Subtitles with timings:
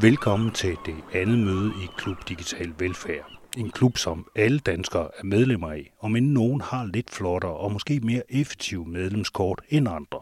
[0.00, 3.40] Velkommen til det andet møde i Klub Digital Velfærd.
[3.56, 7.72] En klub, som alle danskere er medlemmer af, om end nogen har lidt flottere og
[7.72, 10.20] måske mere effektive medlemskort end andre.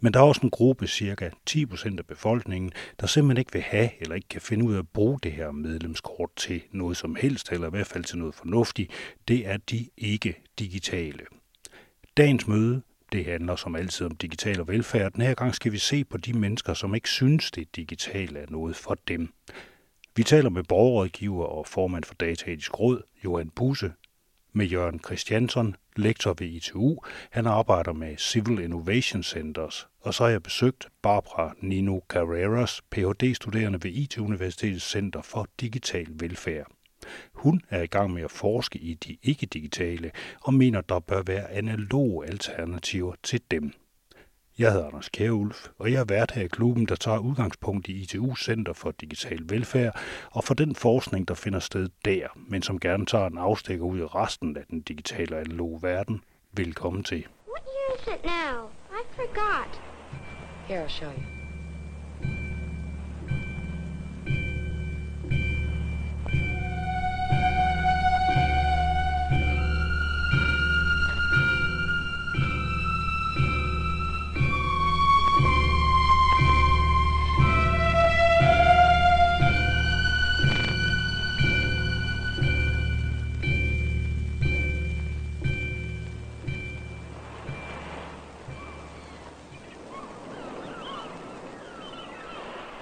[0.00, 3.90] Men der er også en gruppe, cirka 10% af befolkningen, der simpelthen ikke vil have
[4.00, 7.52] eller ikke kan finde ud af at bruge det her medlemskort til noget som helst,
[7.52, 8.90] eller i hvert fald til noget fornuftigt.
[9.28, 11.24] Det er de ikke digitale.
[12.16, 12.82] Dagens møde
[13.12, 15.12] det handler som altid om digital og velfærd.
[15.12, 18.46] Den her gang skal vi se på de mennesker, som ikke synes, det digitale er
[18.48, 19.32] noget for dem.
[20.16, 23.92] Vi taler med borgerrådgiver og formand for Dataetisk Råd, Johan Buse,
[24.52, 26.98] med Jørgen Christiansen, lektor ved ITU.
[27.30, 29.88] Han arbejder med Civil Innovation Centers.
[30.00, 36.66] Og så har jeg besøgt Barbara Nino Carreras, Ph.D.-studerende ved IT-Universitetets Center for Digital Velfærd.
[37.32, 41.50] Hun er i gang med at forske i de ikke-digitale og mener, der bør være
[41.50, 43.72] analoge alternativer til dem.
[44.58, 48.02] Jeg hedder Anders Kjærulf, og jeg er vært her i klubben, der tager udgangspunkt i
[48.02, 50.00] ITU Center for Digital Velfærd
[50.30, 53.98] og for den forskning, der finder sted der, men som gerne tager en afstikker ud
[53.98, 56.20] i resten af den digitale og analoge verden.
[56.52, 57.26] Velkommen til.
[57.48, 58.68] What year is it now?
[58.90, 59.80] I forgot.
[60.68, 61.39] Here, I'll show you.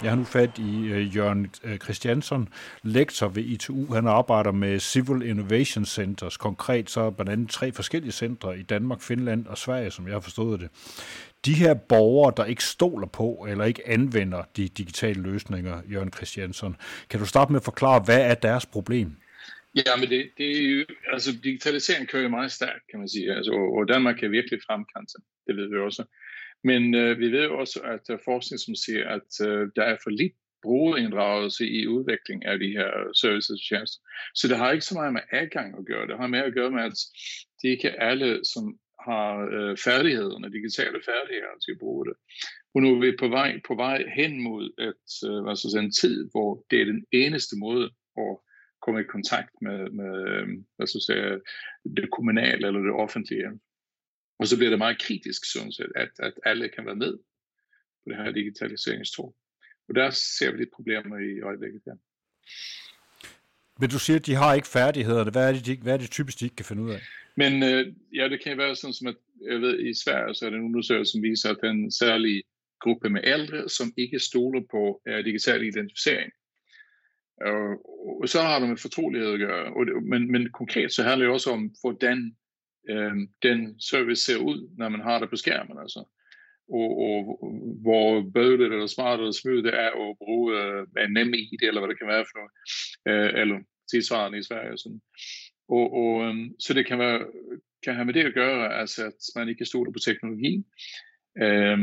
[0.09, 2.49] Jeg har nu fat i uh, Jørgen øh, Christiansen,
[2.83, 3.95] lektor ved ITU.
[3.95, 6.37] Han arbejder med Civil Innovation Centers.
[6.37, 10.21] Konkret så blandt andet tre forskellige centre i Danmark, Finland og Sverige, som jeg har
[10.21, 10.69] forstået det.
[11.45, 16.77] De her borgere, der ikke stoler på eller ikke anvender de digitale løsninger, Jørgen Christiansen,
[17.11, 19.17] kan du starte med at forklare, hvad er deres problem?
[19.75, 23.33] Ja, men det, det er jo, altså digitalisering kører jo meget stærkt, kan man sige,
[23.33, 25.11] altså, og Danmark er virkelig fremkant,
[25.47, 26.05] det ved vi også.
[26.65, 29.97] Men øh, vi ved også, at der er forskning, som siger, at øh, der er
[30.03, 30.33] for lidt
[30.63, 34.01] brugerinddragelse i udvikling af de her øh, services og tjenester.
[34.35, 36.07] Så det har ikke så meget med adgang at gøre.
[36.07, 36.99] Det har mere at gøre med, at
[37.63, 42.15] det ikke er alle, som har øh, færdighederne, digitale færdigheder til at bruge det.
[42.75, 46.31] Og nu er vi på vej, på vej hen mod et, øh, altså en tid,
[46.31, 47.87] hvor det er den eneste måde
[48.19, 48.33] at
[48.83, 51.41] komme i kontakt med, med øh, hvad så sige,
[51.97, 53.49] det kommunale eller det offentlige.
[54.39, 57.19] Og så bliver det meget kritisk, sådan set, at, at alle kan være med
[58.05, 59.35] på det her digitaliseringstog.
[59.89, 61.97] Og der ser vi lidt problemer i øjeblikket her.
[63.81, 65.31] Men du siger, at de har ikke færdighederne.
[65.31, 67.01] Hvad er det, de, hvad er det typisk, de ikke kan finde ud af?
[67.37, 69.17] Men øh, ja, det kan være sådan som, at
[69.51, 72.43] jeg ved, i Sverige så er det en undersøgelse, som viser, at den særlige
[72.81, 76.33] gruppe med ældre, som ikke stoler på uh, digital identificering.
[77.41, 77.63] Og,
[78.23, 79.65] og så har det med fortrolighed at gøre.
[79.65, 82.37] Og men, men konkret så handler det også om, hvordan
[82.89, 85.79] øh, den service ser ud, når man har det på skærmen.
[85.79, 86.05] Altså.
[86.71, 87.19] Og, og
[87.83, 91.81] hvor bøvlet eller smart eller smooth det er at bruge øh, en nem ID, eller
[91.81, 92.53] hvad det kan være for noget,
[93.09, 93.59] øh, eller
[93.91, 94.79] tilsvarende i Sverige.
[94.79, 95.01] Sådan.
[95.69, 97.27] Og, og, øh, så det kan, være,
[97.85, 100.65] kan have med det at gøre, altså at man ikke stole på teknologi.
[101.43, 101.79] Øh,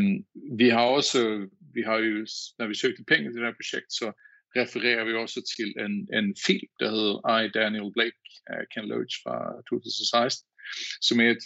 [0.61, 2.25] vi har også, vi har jo,
[2.59, 4.07] når vi søgte penge til det her projekt, så
[4.55, 9.15] refererer vi også til en, en film, der hedder I, Daniel Blake af Ken Loach
[9.23, 9.35] fra
[9.69, 10.49] 2016,
[11.01, 11.43] som er et,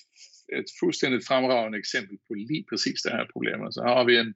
[0.59, 3.63] et fuldstændig fremragende eksempel på lige præcis det her problem.
[3.65, 4.31] Altså, Så har vi en,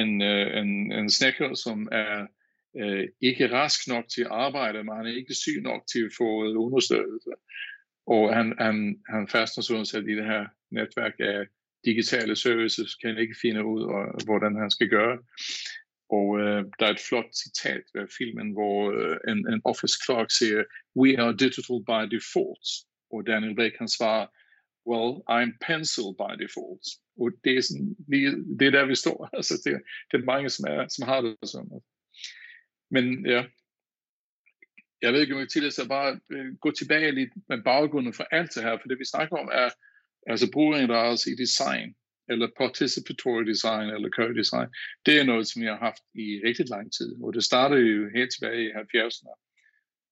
[0.00, 2.26] en, øh, en, en snækker, som er
[2.80, 6.16] øh, ikke rask nok til at arbejde, men han er ikke syg nok til at
[6.18, 6.28] få
[6.66, 7.30] understøttelse.
[8.06, 8.76] Og han, han,
[9.08, 11.46] han fastner sådan set i det her netværk af
[11.84, 15.18] digitale services, kan ikke finde ud af, hvordan han skal gøre.
[16.18, 20.30] Og øh, der er et flot citat ved filmen, hvor øh, en, en office clerk
[20.38, 20.64] siger,
[21.00, 22.66] we are digital by default.
[23.12, 24.26] Og Daniel Blake kan svarer,
[24.90, 26.86] well, I'm pencil by default.
[27.20, 27.96] Og det er, sådan,
[28.58, 29.28] det er der, vi står.
[29.36, 31.80] Altså, det, det er mange, som, er, som har det sådan.
[32.90, 33.44] Men ja,
[35.02, 38.54] jeg ved ikke, om jeg tillader bare øh, gå tilbage lidt med baggrunden for alt
[38.54, 39.70] det her, for det vi snakker om er
[40.26, 41.94] altså brugerinddragelse i design,
[42.28, 44.68] eller participatory design, eller co-design.
[45.06, 48.10] Det er noget, som jeg har haft i rigtig lang tid, og det startede jo
[48.14, 49.49] helt tilbage i 70'erne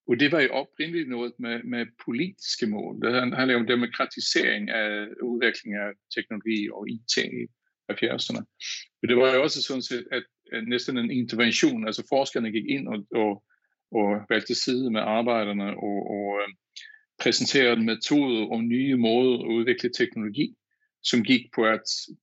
[0.08, 3.00] og det var jo oprindeligt noget med, med politiske mål.
[3.02, 7.44] Det handler om demokratisering af udvikling af teknologi og IT i
[7.92, 8.42] 70'erne.
[9.00, 12.66] Men det var jo også sådan set, at, nästan næsten en intervention, altså forskerne gik
[12.68, 13.44] ind og, og,
[13.92, 16.48] og valgte side med arbejderne og, og øh,
[17.22, 20.54] præsenterede metoder og nye måder at udvikle teknologi,
[21.02, 21.82] som gik på at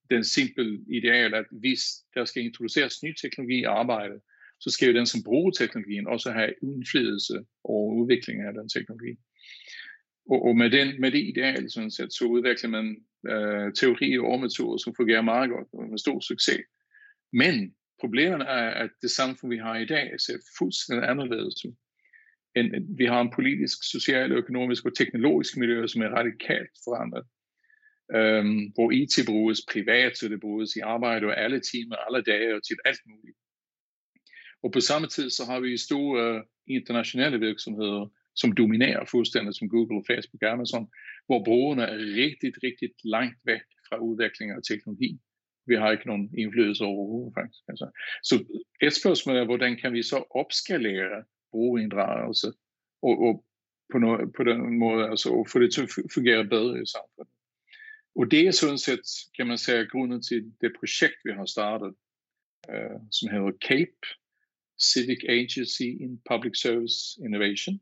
[0.10, 1.82] den simple ideal, at hvis
[2.14, 4.22] der skal introduceres ny teknologi i arbejdet,
[4.66, 9.14] så skal jo den, som bruger teknologien, også have indflydelse over udviklingen af den teknologi.
[10.32, 12.88] Og, og med, den, med det ideal, sådan set, så udvikler man
[13.32, 16.62] øh, teorier og metoder, som fungerer meget godt og med stor succes.
[17.34, 21.76] Men problemet er, at det samfund, vi har i dag, ser fuldstændig anderledes ud.
[22.56, 27.26] En, vi har en politisk, social, økonomisk og teknologisk miljø, som er radikalt forandret.
[28.20, 32.56] Um, hvor IT bruges privat, så det bruges i arbejde og alle timer, alle dage
[32.56, 33.38] og til alt muligt.
[34.66, 39.70] Og på samme tid så har vi store øh, internationale virksomheder, som dominerer fuldstændig som
[39.70, 40.88] Google, Facebook og Amazon,
[41.28, 45.20] hvor brugerne er rigtig, rigtig langt væk fra udvikling og teknologi.
[45.68, 47.64] Vi har ikke nogen indflydelse overhovedet faktisk.
[47.68, 47.88] Altså.
[48.24, 48.36] Så
[48.82, 52.48] et spørgsmål er, hvordan kan vi så opskalere brugerinddragelse
[53.02, 53.46] og, og
[53.92, 57.34] på, noget, på den måde altså, få det til at fungere bedre i samfundet.
[58.16, 61.92] Og det er sådan set, kan man sige, grunden til det projekt, vi har startet,
[62.70, 64.08] øh, som hedder CAPE,
[64.80, 67.80] Civic Agency in Public Service Innovation.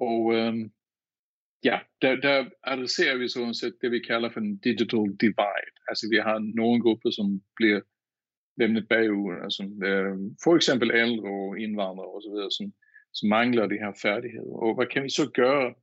[0.00, 0.72] Og øhm,
[1.64, 5.70] ja, der, der adresserer vi sådan set det, vi kalder for en digital divide.
[5.88, 7.80] Altså vi har nogle grupper, som bliver
[8.56, 12.66] lemnet bagud, altså øh, for eksempel ældre og indvandrere osv., som,
[13.12, 14.54] som mangler de her færdigheder.
[14.64, 15.74] Og hvad kan vi så gøre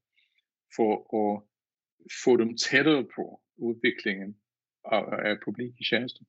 [0.76, 0.92] for
[1.22, 1.44] at
[2.24, 4.36] få dem tættere på udviklingen
[4.86, 6.24] af, af publike tjenester?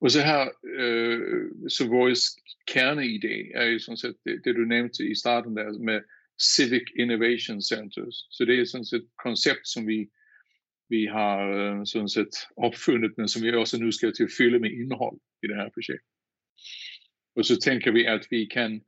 [0.00, 2.20] Og så her, øh, så vores
[2.70, 6.00] kerneidé er jo sådan set det, det, du nævnte i starten der med
[6.42, 8.16] Civic Innovation Centers.
[8.30, 10.10] Så det er sådan set et koncept, som vi,
[10.88, 14.58] vi har øh, sådan set opfundet, men som vi også nu skal til at fylde
[14.58, 16.06] med indhold i det her projekt.
[17.36, 18.84] Og så tænker vi, at vi kan,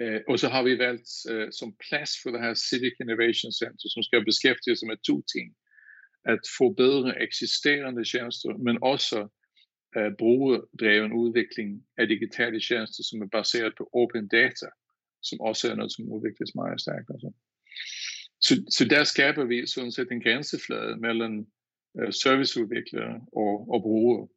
[0.00, 3.86] øh, og så har vi valgt øh, som plads for det her Civic Innovation Center,
[3.94, 5.48] som skal beskæftige sig med to ting.
[6.24, 9.28] At forbedre eksisterende tjenester, men også
[10.18, 14.66] brugerdreven udvikling af digitale tjenester, som er baseret på open data
[15.22, 17.10] som også er noget, som udvikles meget stærkt.
[17.10, 17.32] Altså.
[18.40, 21.46] Så, så der skaber vi sådan set en grænseflade mellem
[21.94, 24.28] uh, serviceudviklere og, og brugere.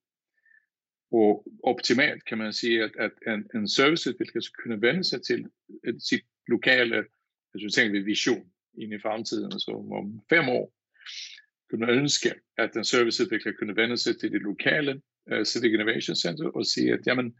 [1.11, 5.45] Og optimalt kan man sige, at, at en, en serviceudvikler skal kunne vende sig til
[5.88, 7.05] et, sit lokale,
[7.53, 10.73] altså tænker vi vision ind i fremtiden, altså om fem år,
[11.69, 16.15] kunne ønske, at en serviceudvikler kunne vende sig til det lokale Øh, uh, Civic Innovation
[16.15, 17.35] Center og sige, at jamen,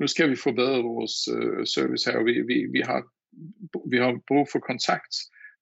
[0.00, 2.22] nu skal vi forbedre vores uh, service her.
[2.22, 3.00] Vi, vi, vi, har,
[3.90, 5.14] vi har brug for kontakt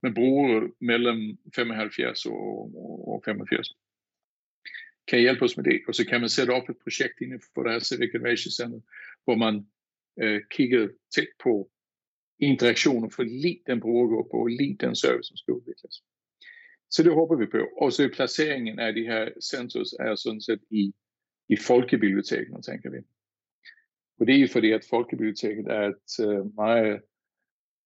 [0.02, 2.73] med brugere mellem 75 og,
[3.08, 3.69] og 85.
[5.08, 5.81] Kan I hjælpe os med det?
[5.88, 8.81] Og så kan man sætte op et projekt inden for det her Civic Innovation Center,
[9.25, 9.55] hvor man
[10.22, 11.70] uh, kigger tæt på
[12.38, 15.94] interaktioner for lige den brugergruppe og lige den service, som skal udvikles.
[16.90, 17.62] Så det håber vi på.
[17.82, 20.94] Og så placeringen af de her centers er sådan set i,
[21.48, 22.98] i folkebibliotekerne, tænker vi.
[24.20, 27.00] Og det er fordi, at Folkebiblioteket er et uh, meget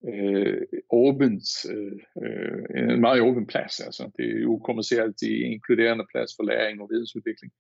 [0.00, 3.80] uh, åbent, uh, en meget åben plads.
[3.80, 4.10] Altså.
[4.16, 7.52] Det er ukommersielt, det er inkluderende plads for læring og vidensudvikling.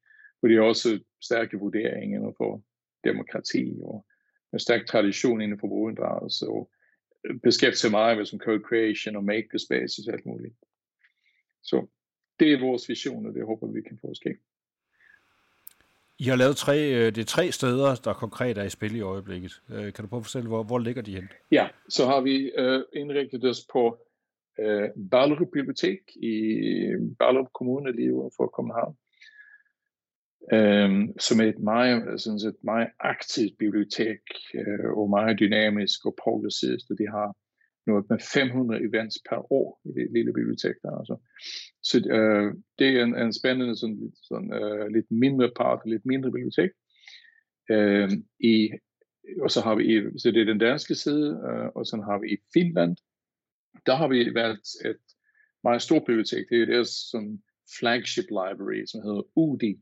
[0.42, 2.62] Og det er også stærke vurderinger for
[3.04, 4.06] demokrati og
[4.52, 6.70] en stærk tradition inden for brugerinddragelse og
[7.42, 10.54] beskæftiger meget med som code creation og makerspaces og alt muligt.
[11.62, 11.86] Så
[12.40, 14.36] det er vores vision, og det håber vi kan få ske.
[16.24, 19.00] I har lavet tre, øh, det er tre steder, der konkret er i spil i
[19.00, 19.62] øjeblikket.
[19.70, 21.28] Øh, kan du prøve at fortælle, hvor, hvor ligger de hen?
[21.52, 23.98] Ja, så har vi øh, indrigtet os på
[24.60, 26.34] øh, Ballerup Bibliotek i
[26.90, 28.94] øh, Ballerup Kommune lige for København.
[30.56, 30.90] øh,
[31.26, 34.22] som er et meget, sådan et meget aktivt bibliotek
[34.54, 37.36] øh, og meget dynamisk og progressivt, og de har
[37.86, 40.98] noget med 500 events per år i det lille bibliotek der.
[40.98, 41.16] Altså.
[41.82, 46.32] Så øh, det er en, en spændende, sådan, sådan, øh, lidt mindre part, lidt mindre
[46.32, 46.70] bibliotek.
[47.70, 48.10] Øh,
[48.40, 48.70] i,
[49.42, 52.18] og så har vi, i, så det er den danske side, øh, og så har
[52.18, 52.96] vi i Finland,
[53.86, 55.02] der har vi valgt et
[55.62, 56.44] meget stort bibliotek.
[56.50, 57.42] Det er deres sådan,
[57.78, 59.80] flagship library, som hedder UDI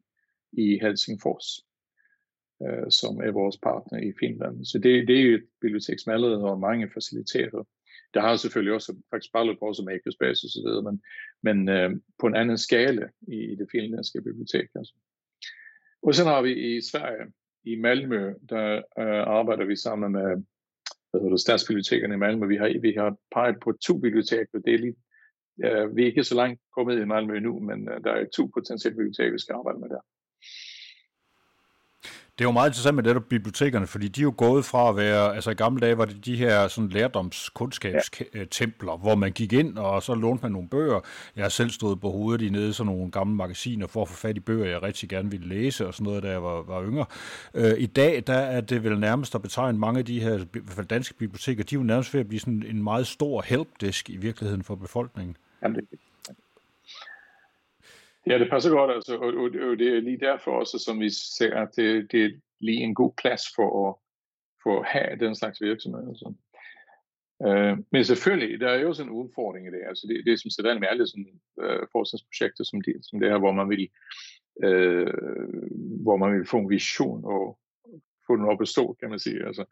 [0.52, 1.48] i Helsingfors,
[2.62, 4.64] øh, som er vores partner i Finland.
[4.64, 7.64] Så det, det er jo et bibliotek, som allerede har mange faciliteter
[8.14, 11.02] der har selvfølgelig også faktisk bare på også makerspace og så videre, men,
[11.42, 14.68] men øh, på en anden skala i, i det finlandske bibliotek.
[14.74, 14.94] Altså.
[16.02, 17.32] Og så har vi i Sverige,
[17.64, 20.42] i Malmø, der øh, arbejder vi sammen med
[21.10, 22.46] hvad hedder det, statsbibliotekerne i Malmø.
[22.46, 24.58] Vi har, vi har peget på to biblioteker.
[24.64, 24.96] Det er lige,
[25.64, 28.50] øh, vi er ikke så langt kommet i Malmø nu, men øh, der er to
[28.54, 30.00] potentielle biblioteker, vi skal arbejde med der.
[32.38, 34.88] Det er jo meget interessant med det der bibliotekerne, fordi de er jo gået fra
[34.88, 38.96] at være, altså i gamle dage var det de her sådan lærdomskundskabstempler, ja.
[38.96, 41.00] hvor man gik ind, og så lånte man nogle bøger.
[41.36, 44.14] Jeg har selv stået på hovedet i nede sådan nogle gamle magasiner for at få
[44.14, 46.82] fat i bøger, jeg rigtig gerne ville læse, og sådan noget, da jeg var, var
[46.82, 47.04] yngre.
[47.54, 50.46] Øh, I dag, der er det vel nærmest at betegne mange af de her, i
[50.52, 53.42] hvert fald danske biblioteker, de er jo nærmest ved at blive sådan en meget stor
[53.46, 55.36] helpdesk i virkeligheden for befolkningen.
[55.62, 55.84] Jamen, det,
[58.28, 61.10] Ja, det passer godt, altså, og, og, og det er lige derfor også, som vi
[61.10, 62.30] ser, at det, det er
[62.60, 63.94] lige en god plads for at,
[64.62, 66.08] for at have den slags virksomhed.
[66.08, 66.34] Altså.
[67.46, 69.82] Uh, men selvfølgelig, der er jo også en udfordring i det.
[69.88, 73.30] Altså det, det er som sådan med alle sådan, uh, forskningsprojekter som det, som det
[73.30, 73.88] her, hvor man vil
[74.66, 77.58] uh, hvor man vil få en vision og
[78.26, 79.46] få den op at stå, kan man sige.
[79.46, 79.64] Altså,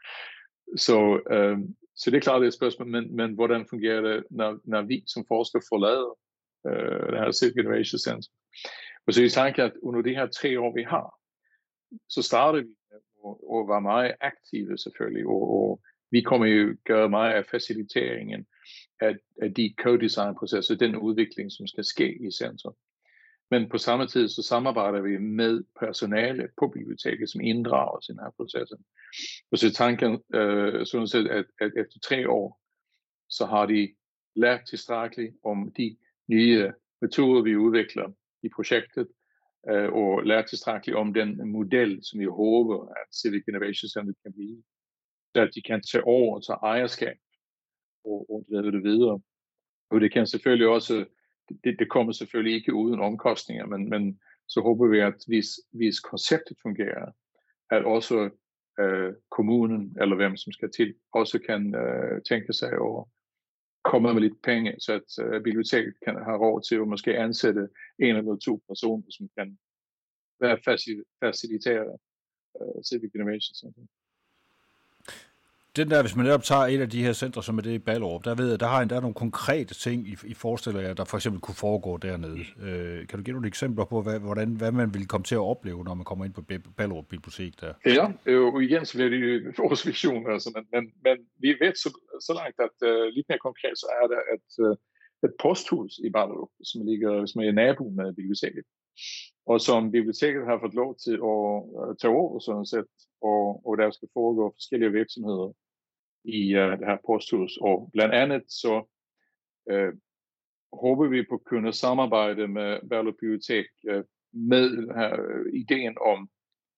[0.76, 0.98] så,
[1.34, 1.58] uh,
[1.96, 4.82] så det er klart, det er et spørgsmål, men, men hvordan fungerer det, når, når
[4.82, 6.10] vi som forskere forlader
[6.68, 8.30] uh, det her Silk Innovation Center?
[9.06, 11.14] Og så i tænker at under de her tre år, vi har,
[12.08, 13.00] så starter vi med
[13.60, 18.46] at være meget aktive selvfølgelig, og, og vi kommer jo gøre meget af faciliteringen
[19.00, 22.74] af, af de co-design-processer, den udvikling, som skal ske i centrum.
[23.50, 28.20] Men på samme tid så samarbejder vi med personale på biblioteket, som inddrager i den
[28.22, 28.72] her proces.
[29.50, 32.60] Og så tanken øh, sådan set, at, at efter tre år,
[33.28, 33.94] så har de
[34.36, 35.96] lært tilstrækkeligt om de
[36.28, 39.08] nye metoder, vi udvikler i projektet,
[39.70, 44.32] øh, og lære tilstrækkeligt om den model, som vi håber, at Civic Innovation Center kan
[44.32, 44.62] blive.
[45.34, 47.16] Så at de kan tage over og tage ejerskab
[48.04, 49.20] og, og drive det videre.
[49.90, 51.04] Og det kan selvfølgelig også,
[51.64, 56.00] det, det kommer selvfølgelig ikke uden omkostninger, men, men så håber vi, at hvis, hvis
[56.00, 57.12] konceptet fungerer,
[57.70, 58.30] at også
[58.80, 63.04] øh, kommunen, eller hvem som skal til, også kan øh, tænke sig over
[63.90, 67.68] kommet med lidt penge, så at øh, biblioteket kan have råd til at måske ansætte
[67.98, 69.58] en eller to personer, som kan
[70.40, 71.86] være facil- facilitere
[72.60, 73.82] øh, Civic Innovation Center
[75.76, 77.78] den der, hvis man netop tager et af de her centre, som er det i
[77.78, 80.80] Ballerup, der ved jeg, der har en, der er nogle konkrete ting, I, I forestiller
[80.80, 82.38] jer, der for eksempel kunne foregå dernede.
[82.62, 85.46] Øh, kan du give nogle eksempler på, hvad, hvordan, hvad man vil komme til at
[85.52, 86.42] opleve, når man kommer ind på
[86.76, 87.72] Ballerup Bibliotek der?
[87.86, 88.04] Ja,
[88.54, 91.90] og igen så bliver det vores vision, altså, men, men, men vi ved så,
[92.26, 94.76] så langt, at uh, lidt mere konkret, så er der et, uh,
[95.26, 98.64] et posthus i Ballerup, som ligger som er nabo med biblioteket
[99.46, 101.48] og som biblioteket har fået lov til at
[101.80, 102.90] øh, tage over sådan set,
[103.30, 105.48] og, og der skal foregå forskellige virksomheder
[106.26, 107.58] i uh, det her posthus.
[107.60, 108.74] Og blandt andet så
[109.72, 109.92] uh,
[110.72, 114.02] håber vi på at kunne samarbejde med Berlo Bibliotek uh,
[114.32, 116.28] med her, uh, ideen om,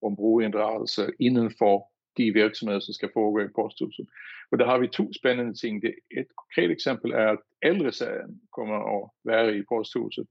[0.03, 4.07] om brugerinddragelse inden for de virksomheder, som skal foregå i posthuset.
[4.51, 5.83] Og der har vi to spændende ting.
[5.83, 10.27] Det, et konkret eksempel er, at ældresagen kommer at være i posthuset.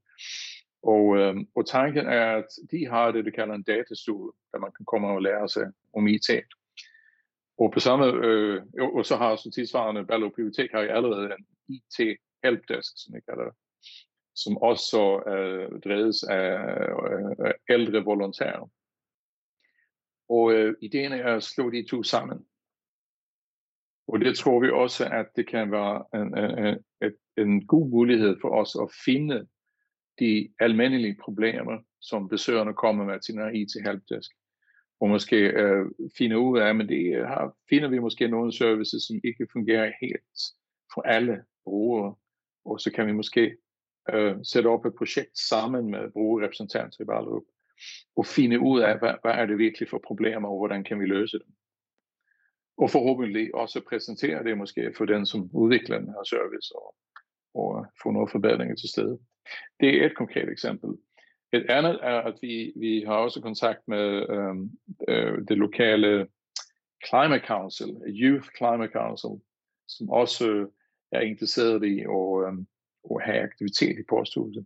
[0.83, 4.71] Og, øh, og tanken er, at de har det, de kalder en datastue, der man
[4.77, 6.29] kan komme og lære sig om IT.
[7.57, 8.63] Og på samme, øh,
[8.95, 13.43] og så har så tilsvarende Ballo Bibliotek har allerede en IT helpdesk, som jeg kalder
[13.43, 13.53] det,
[14.35, 16.57] som også øh, dreves af
[17.11, 18.69] øh, ældre volontærer.
[20.29, 22.45] Og øh, ideen er at slå de to sammen.
[24.07, 28.37] Og det tror vi også, at det kan være en, en, en, en god mulighed
[28.41, 29.47] for os at finde
[30.19, 34.31] de almindelige problemer, som besøgerne kommer med til den IT helpdesk
[34.99, 35.85] og måske øh,
[36.17, 39.91] finde ud af, men det øh, har, finder vi måske nogle services, som ikke fungerer
[40.01, 40.39] helt
[40.93, 42.15] for alle brugere,
[42.65, 43.57] og så kan vi måske
[44.13, 47.43] øh, sætte op et projekt sammen med brugerrepræsentanter i Ballerup,
[48.15, 51.05] og finde ud af, hvad, hvad er det virkelig for problemer, og hvordan kan vi
[51.05, 51.53] løse dem.
[52.77, 56.95] Og forhåbentlig også præsentere det måske for den, som udvikler den her service, og,
[57.55, 59.19] og få nogle forbedringer til stede.
[59.79, 60.89] Det er et konkret eksempel.
[61.53, 64.71] Et andet er, at vi, vi har også kontakt med øhm,
[65.07, 66.27] øh, det lokale
[67.07, 69.41] Climate Council, Youth Climate Council,
[69.87, 70.67] som også øh,
[71.11, 72.67] er interesseret i at, øhm,
[73.11, 74.65] at have aktivitet i posthuset.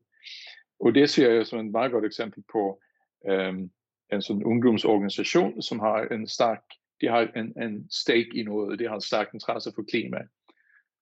[0.79, 2.81] Og det ser jeg som et meget godt eksempel på
[3.29, 3.71] øhm,
[4.13, 6.63] en sådan ungdomsorganisation, som har en stærk,
[7.01, 10.17] de har en, en stake i noget, de har en stærk interesse for klima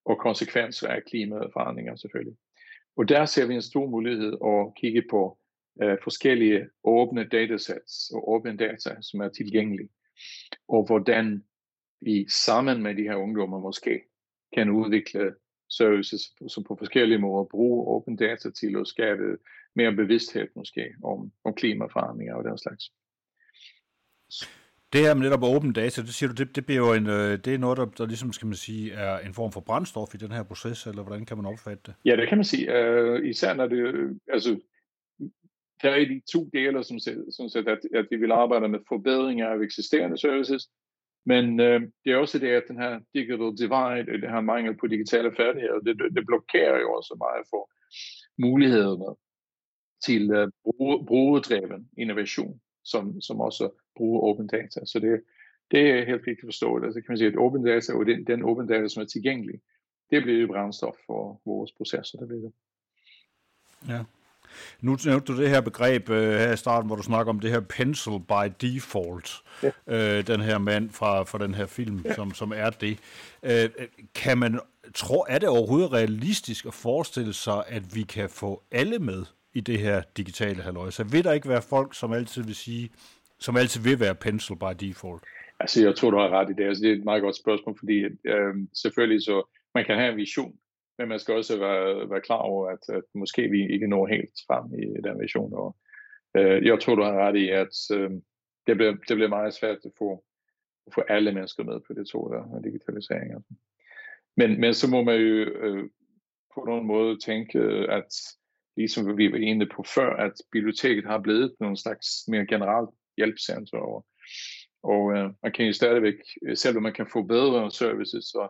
[0.04, 2.36] og konsekvenser af klimaforandringer selvfølgelig.
[2.96, 5.39] Og der ser vi en stor mulighed at kigge på
[5.74, 9.88] uh, forskellige åbne datasets og åbne data, som er tilgængelige,
[10.68, 11.44] og hvordan
[12.00, 14.02] vi sammen med de her ungdommer måske
[14.56, 15.34] kan udvikle
[15.68, 19.22] services, som på forskellige måder bruger åbne data til at skabe
[19.76, 22.84] mere bevidsthed måske om, om klimaforandringer og den slags.
[24.92, 27.38] Det her med netop åben data, det siger du, det, det bliver jo en, øh,
[27.44, 30.18] det er noget, der, der ligesom, skal man sige, er en form for brændstof i
[30.18, 31.94] den her proces, eller hvordan kan man opfatte det?
[32.04, 32.66] Ja, det kan man sige.
[32.68, 34.60] Uh, især når det, altså
[35.82, 36.98] der er de to dele, som,
[37.30, 40.70] som sagt, at, at vi vil arbejde med forbedringer af eksisterende services,
[41.26, 44.86] men øh, det er også det, at den her digital divide, det her mangel på
[44.86, 47.70] digitale færdigheder, det, det blokerer jo også meget for
[48.38, 49.16] mulighederne
[50.06, 54.80] til uh, bruge, brugerdreven innovation, som, som også bruger open data.
[54.84, 55.22] Så det,
[55.70, 56.84] det er helt vigtigt forstået.
[56.84, 59.60] Altså kan man sige, at open data og den, den open data, som er tilgængelig,
[60.10, 62.52] det bliver brændstof for vores processer, der bliver det.
[63.88, 64.04] Ja.
[64.80, 67.50] Nu nævnte du det her begreb øh, her i starten, hvor du snakker om det
[67.50, 69.70] her pencil by default, ja.
[69.86, 72.14] øh, den her mand fra, fra den her film, ja.
[72.14, 72.98] som, som er det.
[73.42, 73.70] Øh,
[74.14, 74.60] kan man
[74.94, 79.24] tro, er det overhovedet realistisk at forestille sig, at vi kan få alle med
[79.54, 80.90] i det her digitale halvøj?
[80.90, 82.90] Så vil der ikke være folk, som altid vil sige,
[83.38, 85.22] som altid vil være pencil by default?
[85.60, 86.64] Altså, jeg tror, du har ret i det.
[86.68, 90.16] Altså, det er et meget godt spørgsmål, fordi øh, selvfølgelig så, man kan have en
[90.16, 90.54] vision,
[91.00, 94.34] men man skal også være, være klar over, at, at måske vi ikke når helt
[94.46, 95.54] frem i den vision.
[95.54, 95.76] Og,
[96.36, 98.10] øh, jeg tror, du har ret i, at øh,
[98.66, 100.24] det, bliver, det bliver meget svært at få,
[100.86, 103.32] at få alle mennesker med på det to der med digitalisering.
[103.34, 103.54] Altså.
[104.36, 105.90] Men, men så må man jo øh,
[106.54, 107.58] på nogen måde tænke,
[107.98, 108.12] at
[108.76, 113.78] ligesom vi var inde på før, at biblioteket har blevet nogle slags mere generelt hjælpcenter,
[113.78, 114.06] og,
[114.82, 118.48] og øh, man kan jo stadigvæk, øh, selvom man kan få bedre services, så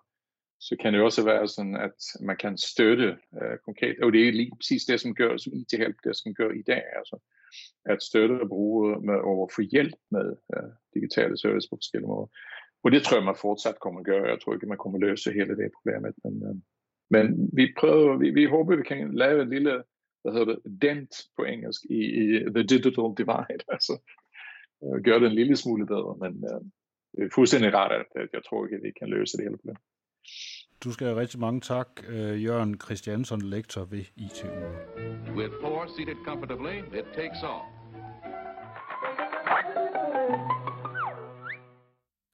[0.60, 4.32] så kan det også være sådan, at man kan støtte øh, konkret, og det er
[4.32, 7.16] lige præcis det, som gør, som IT-help, det som gør i dag, altså
[7.84, 12.26] at støtte og bruge med, og få hjælp med øh, digitale service på forskellige måder.
[12.84, 14.30] Og det tror jeg, man fortsat kommer at gøre.
[14.30, 16.56] Jeg tror ikke, man kommer at løse hele det problemet, Men, øh,
[17.10, 19.82] men vi prøver, vi, vi håber, vi kan lave en lille,
[20.22, 22.24] hvad hedder det, dent på engelsk i, i
[22.54, 23.94] the digital divide, altså
[24.84, 26.60] øh, uh, gøre det en lille smule bedre, men øh,
[27.16, 29.82] det er fuldstændig rart, at, jeg tror ikke, at vi kan løse det hele problemet.
[30.84, 34.48] Du skal have rigtig mange tak, uh, Jørgen Christiansen, lektor ved ITU.
[35.36, 37.80] With four seated comfortably, it takes off.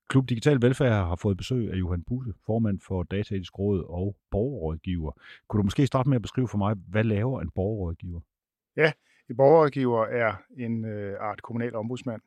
[0.08, 5.12] Klub Digital Velfærd har fået besøg af Johan Busse, formand for Dataetisk Råd og borgerrådgiver.
[5.48, 8.20] Kunne du måske starte med at beskrive for mig, hvad laver en borgerrådgiver?
[8.76, 8.92] Ja,
[9.30, 12.22] en borgerrådgiver er en øh, art kommunal ombudsmand.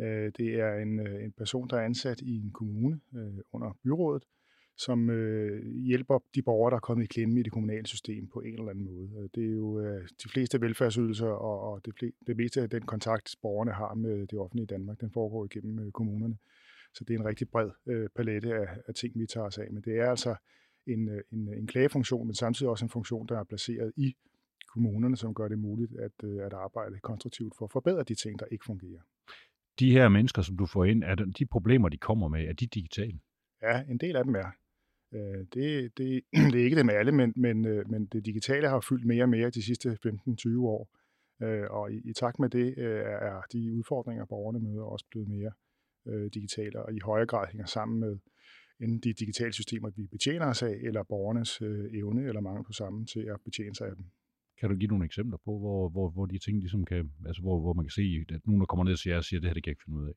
[0.00, 3.72] Øh, det er en, øh, en person, der er ansat i en kommune øh, under
[3.82, 4.24] byrådet,
[4.78, 8.40] som øh, hjælper de borgere, der er kommet i klemme i det kommunale system på
[8.40, 9.10] en eller anden måde.
[9.18, 12.70] Øh, det er jo øh, de fleste velfærdsydelser og, og det, fl- det meste af
[12.70, 16.36] den kontakt, borgerne har med det offentlige i Danmark, den foregår igennem øh, kommunerne.
[16.94, 19.66] Så det er en rigtig bred øh, palette af, af ting, vi tager os af.
[19.70, 20.34] Men det er altså
[20.86, 24.16] en, øh, en, en klagefunktion, men samtidig også en funktion, der er placeret i
[24.68, 28.46] kommunerne, som gør det muligt at, at arbejde konstruktivt for at forbedre de ting, der
[28.46, 29.00] ikke fungerer.
[29.78, 32.66] De her mennesker, som du får ind, er de problemer, de kommer med, er de
[32.66, 33.18] digitale?
[33.62, 34.50] Ja, en del af dem er.
[35.14, 38.80] Øh, det, det, det er ikke dem alle, men, men, øh, men det digitale har
[38.80, 40.88] fyldt mere og mere de sidste 15-20 år.
[41.42, 45.28] Øh, og i, i takt med det øh, er de udfordringer, borgerne møder, også blevet
[45.28, 45.52] mere
[46.06, 48.18] øh, digitale, og i højere grad hænger sammen med
[48.80, 51.60] enten de digitale systemer, vi betjener os af, eller borgernes
[52.00, 54.04] evne eller mangel på samme til at betjene sig af dem.
[54.60, 57.60] Kan du give nogle eksempler på, hvor, hvor, hvor de ting ligesom kan, altså hvor,
[57.60, 59.62] hvor man kan se, at nogen, der kommer ned og siger, at det her det
[59.62, 60.14] kan jeg ikke finde ud af?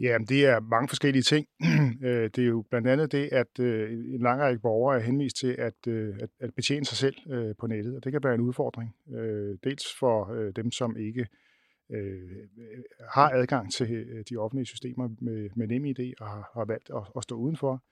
[0.00, 1.46] Ja, det er mange forskellige ting.
[2.02, 5.36] Øh, det er jo blandt andet det, at øh, en lang række borgere er henvist
[5.36, 7.16] til at, øh, at, at betjene sig selv
[7.58, 8.94] på nettet, og det kan være en udfordring.
[9.64, 11.26] Dels for dem, som ikke
[13.14, 17.22] har adgang til de offentlige systemer med, med NemID og har, har valgt at, at
[17.22, 17.82] stå udenfor.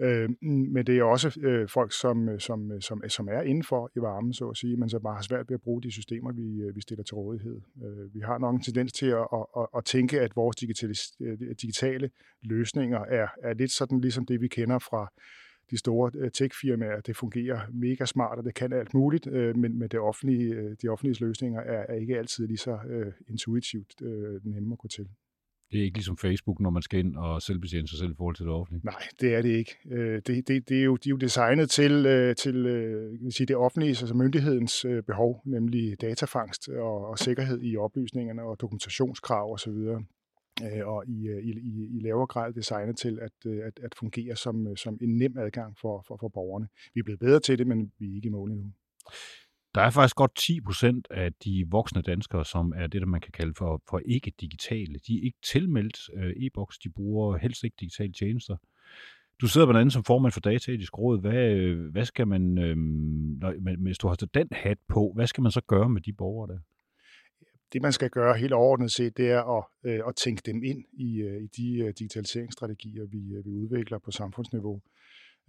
[0.00, 3.90] Øh, men det er også øh, folk, som, øh, som, øh, som, som er indenfor
[3.96, 6.32] i varmen, så at sige, men som bare har svært ved at bruge de systemer,
[6.32, 7.60] vi, øh, vi stiller til rådighed.
[7.84, 10.94] Øh, vi har nok en tendens til at, at, at, at tænke, at vores digitale,
[11.62, 12.10] digitale
[12.42, 15.12] løsninger er, er lidt sådan ligesom det, vi kender fra
[15.70, 17.00] de store tech-firmaer.
[17.00, 21.24] Det fungerer mega smart, og det kan alt muligt, men, men det offentlige, de offentlige
[21.24, 22.78] løsninger er, er ikke altid lige så
[23.28, 23.94] intuitivt
[24.44, 25.08] nemme at gå til.
[25.72, 28.36] Det er ikke ligesom Facebook, når man skal ind og selvbetjene sig selv i forhold
[28.36, 28.84] til det offentlige.
[28.84, 29.76] Nej, det er det ikke.
[29.90, 33.24] Øh, det, det, det er jo, de er jo designet til, øh, til øh, kan
[33.24, 38.60] vil sige, det offentlige, altså myndighedens behov, nemlig datafangst og, og sikkerhed i oplysningerne og
[38.60, 39.78] dokumentationskrav osv.
[40.84, 41.50] Og i, i,
[41.96, 46.04] i lavere grad designet til at, at, at fungere som, som en nem adgang for,
[46.08, 46.68] for, for borgerne.
[46.94, 48.72] Vi er blevet bedre til det, men vi er ikke i mål endnu.
[49.74, 53.20] Der er faktisk godt 10 procent af de voksne danskere, som er det, der man
[53.20, 54.98] kan kalde for, for ikke-digitale.
[55.06, 58.56] De er ikke tilmeldt øh, e-boks, de bruger helst ikke digitale tjenester.
[59.40, 61.20] Du sidder blandt andet som formand for Dataetisk Råd.
[61.20, 62.76] Hvad, øh, hvad skal man, øh,
[63.40, 66.52] når, hvis du har den hat på, hvad skal man så gøre med de borgere
[66.52, 66.58] der?
[67.72, 70.84] Det, man skal gøre helt overordnet set, det er at, øh, at tænke dem ind
[70.92, 74.80] i, øh, i de øh, digitaliseringsstrategier, vi, øh, vi udvikler på samfundsniveau.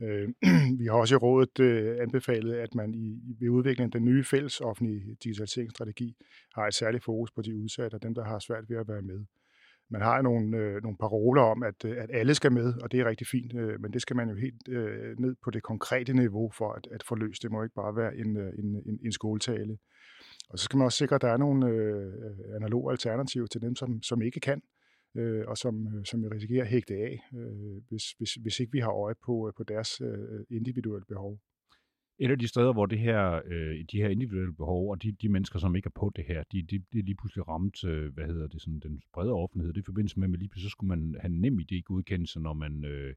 [0.01, 0.29] Øh,
[0.79, 4.23] vi har også i rådet øh, anbefalet, at man i, ved udviklingen af den nye
[4.23, 6.15] fælles offentlige digitaliseringsstrategi
[6.55, 9.01] har et særligt fokus på de udsatte og dem, der har svært ved at være
[9.01, 9.25] med.
[9.91, 12.99] Man har nogle, øh, nogle paroler om, at, øh, at alle skal med, og det
[12.99, 16.13] er rigtig fint, øh, men det skal man jo helt øh, ned på det konkrete
[16.13, 17.43] niveau for at, at få løst.
[17.43, 19.77] Det må ikke bare være en, øh, en, en, en skoletale.
[20.49, 22.13] Og så skal man også sikre, at der er nogle øh,
[22.55, 24.61] analoge alternativer til dem, som, som ikke kan
[25.15, 28.71] øh, og som, øh, som vi risikerer at hægte af, øh, hvis, hvis, hvis ikke
[28.71, 31.39] vi har øje på, øh, på deres øh, individuelle behov
[32.23, 35.29] et af de steder, hvor det her, øh, de her individuelle behov, og de, de
[35.29, 38.13] mennesker, som ikke er på det her, de, de, de er lige pludselig ramt, øh,
[38.13, 39.73] hvad hedder det, sådan den brede offentlighed.
[39.73, 42.85] Det i forbindelse med, at lige pludselig så skulle man have nem idé-godkendelse, når man
[42.85, 43.13] øh,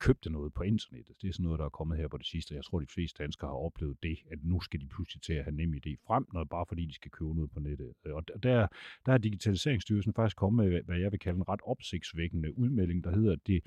[0.00, 1.14] købte noget på internettet.
[1.22, 2.54] Det er sådan noget, der er kommet her på det sidste.
[2.54, 5.44] Jeg tror, de fleste danskere har oplevet det, at nu skal de pludselig til at
[5.44, 7.92] have nem idé frem, når bare fordi de skal købe noget på nettet.
[8.06, 8.66] Øh, og der,
[9.06, 13.10] der er Digitaliseringsstyrelsen faktisk kommet med, hvad jeg vil kalde en ret opsigtsvækkende udmelding, der
[13.14, 13.60] hedder, at det,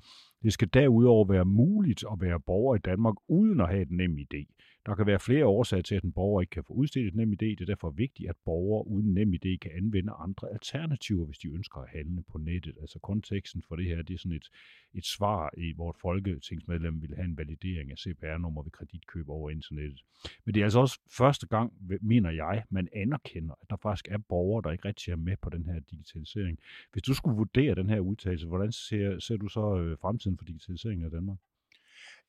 [0.43, 4.17] det skal derudover være muligt at være borger i Danmark uden at have et nem
[4.17, 4.45] idé.
[4.85, 7.31] Der kan være flere årsager til, at en borger ikke kan få udstedt et nem
[7.31, 7.45] idé.
[7.45, 11.47] Det er derfor vigtigt, at borgere uden nem idé kan anvende andre alternativer, hvis de
[11.47, 12.75] ønsker at handle på nettet.
[12.81, 14.49] Altså konteksten for det her, det er sådan et,
[14.93, 19.49] et svar, i, hvor et folketingsmedlem vil have en validering af CPR-nummer ved kreditkøb over
[19.49, 20.01] internettet.
[20.45, 24.17] Men det er altså også første gang, mener jeg, man anerkender, at der faktisk er
[24.17, 26.59] borgere, der ikke rigtig er med på den her digitalisering.
[26.91, 30.45] Hvis du skulle vurdere den her udtalelse, hvordan ser, ser du så øh, fremtiden for
[30.45, 31.37] digitaliseringen af Danmark?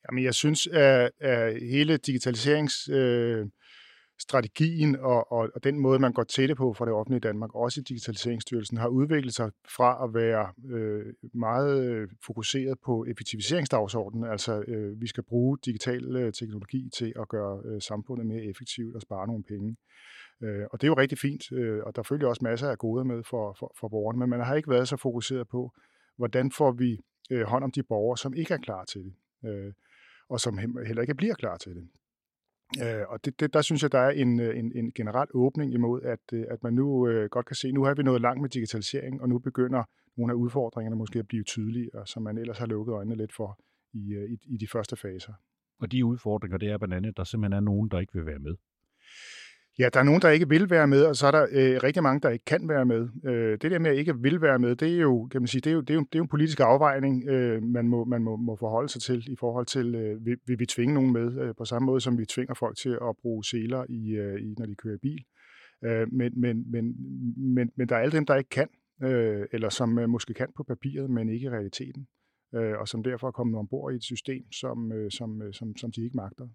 [0.05, 6.23] Jamen, jeg synes, at, at hele digitaliseringsstrategien øh, og, og, og den måde, man går
[6.23, 10.13] til det på fra det offentlige Danmark, også i Digitaliseringsstyrelsen, har udviklet sig fra at
[10.13, 16.89] være øh, meget øh, fokuseret på effektiviseringsdagsordenen, altså øh, vi skal bruge digital øh, teknologi
[16.97, 19.77] til at gøre øh, samfundet mere effektivt og spare nogle penge.
[20.43, 23.03] Øh, og det er jo rigtig fint, øh, og der følger også masser af goder
[23.03, 25.71] med for, for, for borgerne, men man har ikke været så fokuseret på,
[26.17, 26.99] hvordan får vi
[27.31, 29.13] øh, hånd om de borgere, som ikke er klar til det.
[29.49, 29.73] Øh,
[30.29, 31.87] og som heller ikke bliver klar til det.
[32.83, 35.73] Øh, og det, det, der synes jeg, der er en, øh, en, en generel åbning
[35.73, 38.41] imod, at, øh, at man nu øh, godt kan se, nu har vi nået langt
[38.41, 39.83] med digitalisering, og nu begynder
[40.17, 43.59] nogle af udfordringerne måske at blive tydelige, som man ellers har lukket øjnene lidt for
[43.93, 45.33] i, øh, i, i de første faser.
[45.79, 48.25] Og de udfordringer, det er blandt andet, at der simpelthen er nogen, der ikke vil
[48.25, 48.55] være med.
[49.79, 52.03] Ja, der er nogen, der ikke vil være med, og så er der øh, rigtig
[52.03, 53.09] mange, der ikke kan være med.
[53.25, 55.61] Øh, det der med at ikke vil være med, det er jo, kan man sige,
[55.61, 58.05] det er jo, det er jo, det er jo en politisk afvejning, øh, man, må,
[58.05, 61.13] man må, må forholde sig til i forhold til, øh, vil, vil vi tvinge nogen
[61.13, 64.41] med, øh, på samme måde som vi tvinger folk til at bruge seler, i, øh,
[64.41, 65.23] i, når de kører bil.
[65.85, 66.95] Øh, men, men, men,
[67.55, 68.67] men, men der er alle dem, der ikke kan,
[69.03, 72.07] øh, eller som øh, måske kan på papiret, men ikke i realiteten,
[72.55, 75.77] øh, og som derfor er kommet ombord i et system, som, øh, som, øh, som,
[75.77, 76.47] som de ikke magter.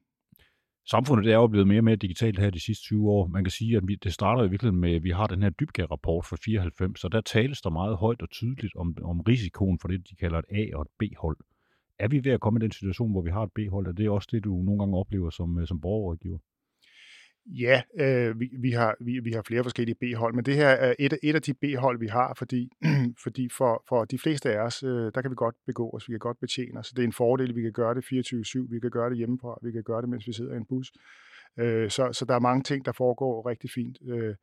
[0.87, 3.27] Samfundet er jo blevet mere og mere digitalt her de sidste 20 år.
[3.27, 5.51] Man kan sige, at vi, det starter i virkeligheden med, at vi har den her
[5.51, 9.89] dybgær-rapport fra 94, så der tales der meget højt og tydeligt om, om risikoen for
[9.89, 11.37] det, de kalder et A- og et B-hold.
[11.99, 13.87] Er vi ved at komme i den situation, hvor vi har et B-hold?
[13.87, 16.39] Er det også det, du nogle gange oplever som, øh, som borgerrådgiver?
[17.47, 20.95] Ja, øh, vi, vi, har, vi, vi har flere forskellige B-hold, men det her er
[20.99, 22.71] et, et af de B-hold, vi har, fordi,
[23.25, 26.13] fordi for, for de fleste af os, øh, der kan vi godt begå os, vi
[26.13, 26.89] kan godt betjene os.
[26.89, 29.73] Det er en fordel, vi kan gøre det 24-7, vi kan gøre det hjemmefra, vi
[29.73, 30.93] kan gøre det, mens vi sidder i en bus.
[31.59, 33.99] Øh, så, så der er mange ting, der foregår rigtig fint.
[34.09, 34.35] Øh,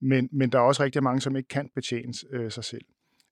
[0.00, 2.84] men, men der er også rigtig mange, som ikke kan betjene øh, sig selv.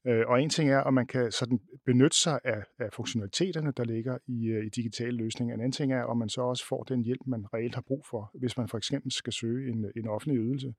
[0.08, 3.84] Øh, og en ting er, at man kan sådan benytte sig af, af funktionaliteterne, der
[3.84, 5.54] ligger i, øh, i digitale løsninger.
[5.54, 8.06] En anden ting er, om man så også får den hjælp, man reelt har brug
[8.10, 10.74] for, hvis man for eksempel skal søge en, en offentlig ydelse.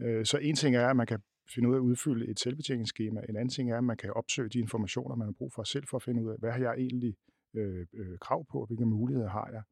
[0.00, 1.18] Øh, så en ting er, at man kan
[1.54, 3.20] finde ud af at udfylde et selvbetjeningsskema.
[3.28, 5.84] En anden ting er, at man kan opsøge de informationer, man har brug for selv
[5.90, 7.14] for at finde ud af, hvad har jeg egentlig
[7.54, 9.62] øh, øh, krav på, og hvilke muligheder har jeg.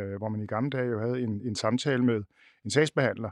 [0.00, 2.22] Øh, hvor man i gamle dage jo havde en, en samtale med
[2.64, 3.30] en sagsbehandler,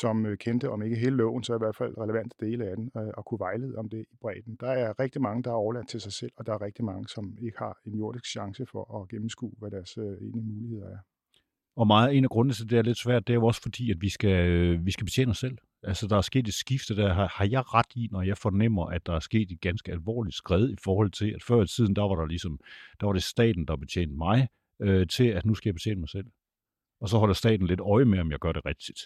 [0.00, 2.90] som øh, kendte, om ikke hele loven, så i hvert fald relevante dele af den,
[2.96, 4.56] øh, og kunne vejlede om det i bredden.
[4.60, 7.08] Der er rigtig mange, der er overladt til sig selv, og der er rigtig mange,
[7.08, 10.98] som ikke har en jordisk chance for at gennemskue, hvad deres øh, egentlige muligheder er.
[11.76, 13.62] Og meget en af grundene til, at det er lidt svært, det er jo også
[13.62, 14.38] fordi, at vi skal,
[14.84, 15.58] vi skal betjene os selv.
[15.82, 18.86] Altså, der er sket et skifte, der har, har jeg ret i, når jeg fornemmer,
[18.86, 21.96] at der er sket et ganske alvorligt skred i forhold til, at før i tiden,
[21.96, 22.60] der var der ligesom,
[23.00, 24.48] der var det staten, der betjente mig,
[24.80, 26.26] øh, til at nu skal jeg betjene mig selv.
[27.00, 29.00] Og så holder staten lidt øje med, om jeg gør det rigtigt.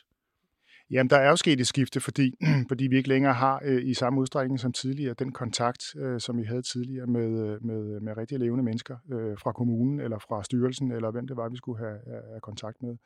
[0.90, 2.34] Jamen, der er jo sket et skifte, fordi,
[2.68, 6.38] fordi vi ikke længere har øh, i samme udstrækning som tidligere den kontakt, øh, som
[6.38, 10.18] vi havde tidligere med, øh, med, øh, med rigtig levende mennesker øh, fra kommunen eller
[10.18, 12.96] fra styrelsen, eller hvem det var, vi skulle have, have kontakt med,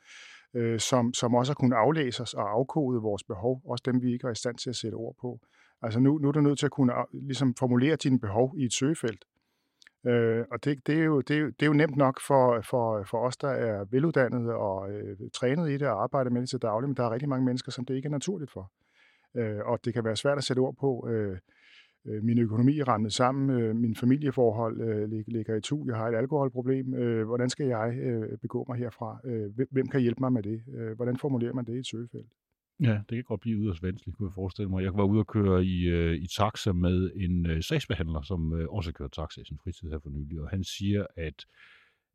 [0.53, 4.13] øh, som, som også har kunnet aflæse os og afkode vores behov, også dem, vi
[4.13, 5.39] ikke er i stand til at sætte ord på.
[5.81, 8.63] Altså nu, nu er du nødt til at kunne øh, ligesom formulere dine behov i
[8.65, 9.25] et søgefelt,
[10.07, 12.61] Øh, og det, det, er jo, det, er jo, det er jo nemt nok for,
[12.61, 16.49] for, for os, der er veluddannede og øh, trænet i det og arbejder med det
[16.49, 18.71] til daglig, men der er rigtig mange mennesker, som det ikke er naturligt for.
[19.35, 21.37] Øh, og det kan være svært at sætte ord på, øh,
[22.05, 26.07] øh min økonomi er rammet sammen, øh, min familieforhold øh, ligger i tu, jeg har
[26.07, 29.19] et alkoholproblem, øh, hvordan skal jeg øh, begå mig herfra?
[29.25, 30.63] Øh, hvem kan hjælpe mig med det?
[30.75, 32.31] Øh, hvordan formulerer man det i et søgefelt?
[32.79, 34.83] Ja, det kan godt blive yderst vanskeligt, kunne jeg forestille mig.
[34.83, 38.69] Jeg var ude og køre i, øh, i taxa med en øh, sagsbehandler, som øh,
[38.69, 41.45] også kører taxa i sin fritid her for nylig, og han siger, at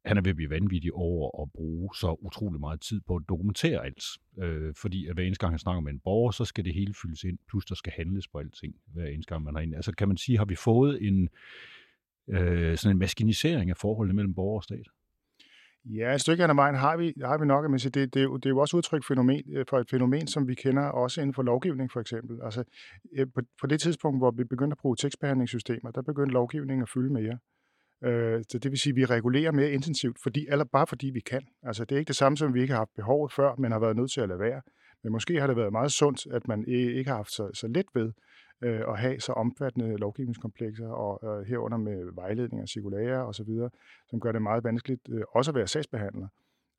[0.05, 3.23] han er ved at blive vanvittig over at bruge så utrolig meget tid på at
[3.29, 4.05] dokumentere alt.
[4.39, 6.95] Øh, fordi at hver eneste gang han snakker med en borger, så skal det hele
[6.95, 9.75] fyldes ind, plus der skal handles på alting, hver eneste gang man har ind.
[9.75, 11.29] Altså kan man sige, har vi fået en,
[12.29, 14.87] øh, sådan en maskinisering af forholdet mellem borger og stat?
[15.85, 18.51] Ja, et stykke af vejen har vi, har vi nok, men det, det, det, er
[18.51, 21.93] jo også udtryk fænomen, øh, for et fænomen, som vi kender også inden for lovgivning
[21.93, 22.39] for eksempel.
[22.45, 22.65] Altså,
[23.13, 26.89] øh, på, på det tidspunkt, hvor vi begyndte at bruge tekstbehandlingssystemer, der begyndte lovgivningen at
[26.89, 27.39] fylde mere.
[28.05, 31.21] Øh, så det vil sige, at vi regulerer mere intensivt, fordi, eller bare fordi vi
[31.21, 31.43] kan.
[31.63, 33.79] Altså, det er ikke det samme, som vi ikke har haft behovet før, men har
[33.79, 34.63] været nødt til at lade være.
[35.03, 37.87] Men måske har det været meget sundt, at man ikke har haft så, så let
[37.95, 38.13] ved
[38.63, 43.49] øh, at have så omfattende lovgivningskomplekser, og øh, herunder med vejledninger, cirkulære osv.,
[44.09, 46.29] som gør det meget vanskeligt øh, også at være sagsbehandler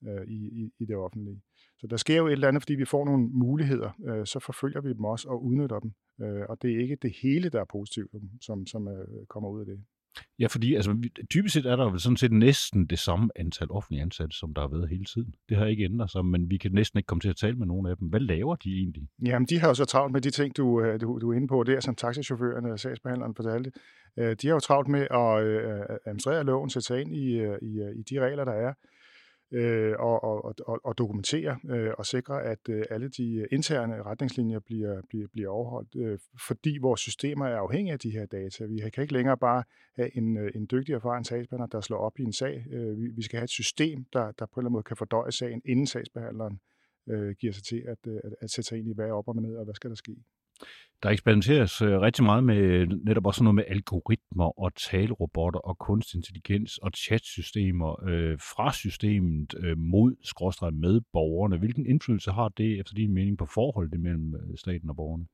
[0.08, 1.42] øh, i, i, i det offentlige.
[1.78, 4.82] Så der sker jo et eller andet, fordi vi får nogle muligheder, øh, så forfølger
[4.82, 5.92] vi dem også og udnytter dem.
[6.22, 9.60] Øh, og det er ikke det hele, der er positivt, som, som øh, kommer ud
[9.60, 9.84] af det.
[10.40, 14.02] Ja, fordi altså, typisk set er der vel sådan set næsten det samme antal offentlige
[14.02, 15.34] ansatte, som der har været hele tiden.
[15.50, 17.68] Det har ikke ændret sig, men vi kan næsten ikke komme til at tale med
[17.68, 18.08] nogen af dem.
[18.08, 19.04] Hvad laver de egentlig?
[19.26, 21.48] Jamen, de har jo så travlt med de ting, du, øh, du, du er inde
[21.48, 23.72] på der, som taxichaufførerne og sagsbehandleren fortalte.
[24.20, 27.72] Øh, de har jo travlt med at øh, administrere loven, sætte sig ind i, i,
[27.96, 28.74] i de regler, der er
[29.52, 34.04] øh, og, og, og, og dokumentere øh, og sikre, at øh, alle de øh, interne
[34.04, 38.66] retningslinjer bliver, bliver, bliver overholdt, øh, fordi vores systemer er afhængige af de her data.
[38.66, 39.64] Vi kan ikke længere bare
[39.96, 42.66] have en, øh, en dygtig erfaren sagsbehandler, der slår op i en sag.
[42.72, 44.98] Øh, vi, vi skal have et system, der, der på en eller anden måde kan
[44.98, 46.60] fordøje sagen, inden sagsbehandleren
[47.10, 49.28] øh, giver sig til at, øh, at, at sætte sig ind i, hvad er op
[49.28, 50.16] og ned, og hvad skal der ske.
[51.04, 56.18] Der eksperimenteres øh, rigtig meget med netop også noget med algoritmer og talerobotter og kunstig
[56.18, 61.58] intelligens og chatsystemer øh, fra systemet øh, mod skråstrej med borgerne.
[61.58, 65.26] Hvilken indflydelse har det efter din mening på forholdet mellem øh, staten og borgerne?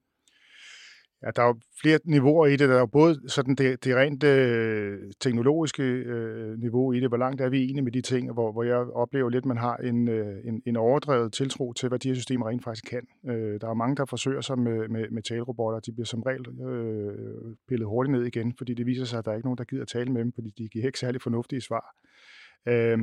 [1.23, 2.69] Ja, der er jo flere niveauer i det.
[2.69, 7.17] Der er jo både sådan det, det rent øh, teknologiske øh, niveau i det, hvor
[7.17, 9.75] langt er vi enige med de ting, hvor, hvor jeg oplever lidt, at man har
[9.77, 13.08] en, øh, en, en overdrevet tiltro til, hvad de her systemer rent faktisk kan.
[13.30, 15.80] Øh, der er mange, der forsøger sig med, med, med talerobotter.
[15.80, 19.32] De bliver som regel øh, pillet hurtigt ned igen, fordi det viser sig, at der
[19.32, 21.95] er ikke nogen, der gider tale med dem, fordi de giver ikke særlig fornuftige svar.
[22.67, 22.97] Øh,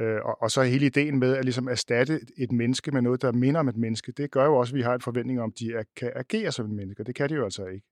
[0.00, 3.32] Øh, og, og så hele ideen med at ligesom erstatte et menneske med noget, der
[3.32, 5.58] minder om et menneske, det gør jo også, at vi har en forventning om, at
[5.58, 7.86] de er, kan agere som et menneske, det kan de jo altså ikke.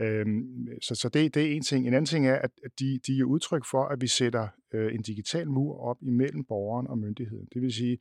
[0.00, 1.86] Øhm, så så det, det er en ting.
[1.86, 5.02] En anden ting er, at de, de er udtryk for, at vi sætter øh, en
[5.02, 7.48] digital mur op imellem borgeren og myndigheden.
[7.54, 7.98] Det vil sige,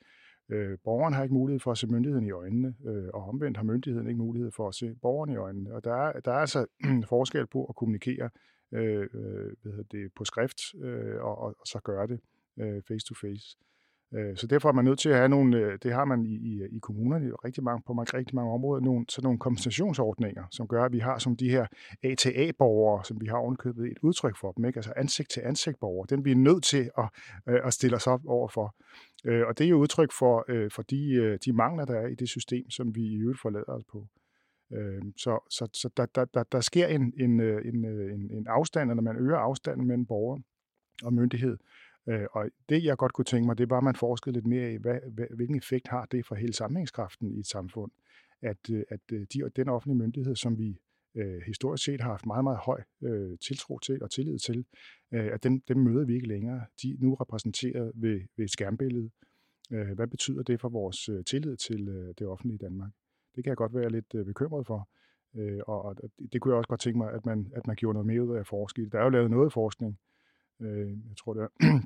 [0.50, 3.64] øh, borgeren har ikke mulighed for at se myndigheden i øjnene, øh, og omvendt har
[3.64, 5.74] myndigheden ikke mulighed for at se borgeren i øjnene.
[5.74, 6.66] Og der er, der er altså
[7.10, 8.30] forskel på at kommunikere
[8.74, 12.20] øh, øh hvad det, på skrift, øh, og, og, og så gøre det
[12.60, 13.58] øh, face to face.
[14.14, 16.36] Øh, så derfor er man nødt til at have nogle, øh, det har man i,
[16.36, 20.68] i, i kommunerne rigtig mange, på mange, rigtig mange områder, nogle, sådan nogle kompensationsordninger, som
[20.68, 21.66] gør, at vi har som de her
[22.04, 24.78] ATA-borgere, som vi har ovenkøbet et udtryk for dem, ikke?
[24.78, 27.10] altså ansigt-til-ansigt-borgere, den vi er nødt til at,
[27.50, 28.76] øh, at stille os op overfor.
[29.26, 32.08] Øh, og det er jo udtryk for, øh, for de, øh, de mangler, der er
[32.08, 34.08] i det system, som vi i øvrigt forlader os på.
[35.18, 39.02] Så, så, så der, der, der, der sker en, en, en, en, en afstand, når
[39.02, 40.40] man øger afstanden mellem borger
[41.04, 41.58] og myndighed,
[42.10, 44.74] Øh, og det, jeg godt kunne tænke mig, det var, at man forskede lidt mere
[44.74, 45.00] i, hvad,
[45.36, 47.92] hvilken effekt har det for hele sammenhængskraften i et samfund,
[48.42, 50.78] at, øh, at øh, de, den offentlige myndighed, som vi
[51.16, 54.66] øh, historisk set har haft meget, meget høj øh, tiltro til og tillid til,
[55.14, 56.66] øh, at dem, dem møder vi ikke længere.
[56.82, 59.10] De er nu repræsenteret ved, ved et skærmbillede.
[59.72, 62.92] Øh, hvad betyder det for vores øh, tillid til øh, det offentlige i Danmark?
[63.36, 64.90] Det kan jeg godt være lidt øh, bekymret for.
[65.36, 65.96] Øh, og, og
[66.34, 68.36] det kunne jeg også godt tænke mig, at man, at man gjorde noget mere ud
[68.36, 70.00] af at forske Der er jo lavet noget forskning,
[70.62, 71.80] øh, jeg tror det er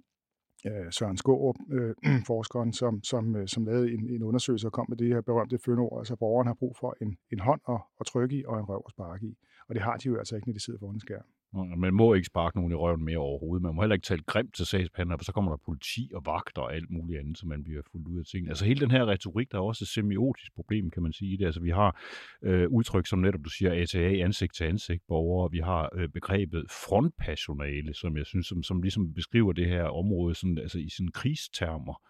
[0.66, 1.96] øh, Søren Skårup, øh,
[2.28, 5.58] forskeren, som, som, øh, som lavede en, en undersøgelse og kom med det her berømte
[5.66, 8.66] fønord, altså borgeren har brug for en, en hånd at, at trykke i og en
[8.66, 9.38] røv at sparke i.
[9.68, 11.26] Og det har de jo altså ikke, når de sidder foran en skærm.
[11.54, 13.64] Man må ikke sparke nogen i røven mere overhovedet.
[13.64, 16.62] Man må heller ikke tale grimt til sagsbehandler, for så kommer der politi og vagter
[16.62, 18.52] og alt muligt andet, så man bliver fuldt ud af tingene.
[18.52, 21.38] Altså hele den her retorik, der er også et semiotisk problem, kan man sige.
[21.38, 21.46] Det.
[21.46, 22.02] Altså vi har
[22.44, 25.52] øh, udtryk, som netop du siger, ATA, ansigt til ansigt borgere.
[25.52, 30.36] Vi har øh, begrebet frontpersonale, som jeg synes, som, som ligesom beskriver det her område
[30.36, 32.02] sådan, altså i sine krigstermer.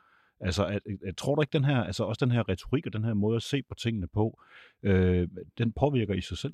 [0.41, 3.03] Altså, at, at, tror du ikke, den her, altså også den her retorik og den
[3.03, 4.41] her måde at se på tingene på,
[4.83, 6.53] øh, den påvirker i sig selv?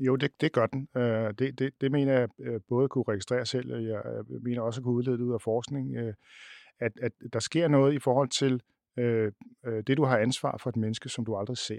[0.00, 0.88] Jo, det, det gør den.
[0.96, 4.02] Øh, det, det, det mener jeg øh, både kunne registrere selv, og øh, jeg
[4.42, 6.14] mener også at kunne udlede det ud af forskning, øh,
[6.78, 8.62] at, at der sker noget i forhold til
[8.96, 9.32] øh,
[9.86, 11.78] det, du har ansvar for et menneske, som du aldrig ser.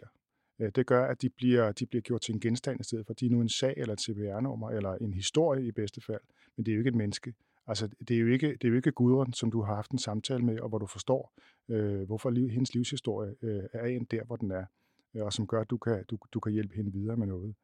[0.76, 3.14] Det gør, at de bliver, de bliver gjort til en genstand i stedet for.
[3.14, 6.22] De er nu en sag eller et CPR-nummer eller en historie i bedste fald,
[6.58, 7.34] men det er jo ikke et menneske.
[7.68, 9.98] Altså, det er jo ikke, det er jo ikke Gudrun, som du har haft en
[9.98, 11.34] samtale med, og hvor du forstår,
[11.70, 14.66] øh, hvorfor liv, hendes livshistorie øh, er en der, hvor den er,
[15.16, 17.56] og som gør, at du kan, du, du kan hjælpe hende videre med noget.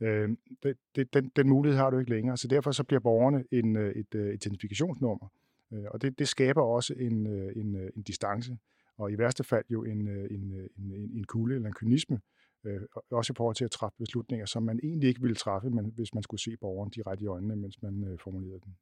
[0.00, 0.28] Øh,
[0.62, 3.76] det, det, den, den mulighed har du ikke længere, så derfor så bliver borgerne en,
[3.76, 5.28] øh, et, øh, et identifikationsnummer,
[5.72, 8.58] øh, og det, det skaber også en, øh, en, en distance,
[8.98, 12.20] og i værste fald jo en, en, en, en kulde eller en kynisme,
[12.64, 12.80] øh,
[13.10, 16.14] også i forhold til at træffe beslutninger, som man egentlig ikke ville træffe, men hvis
[16.14, 18.76] man skulle se borgeren direkte i øjnene, mens man øh, formulerede den.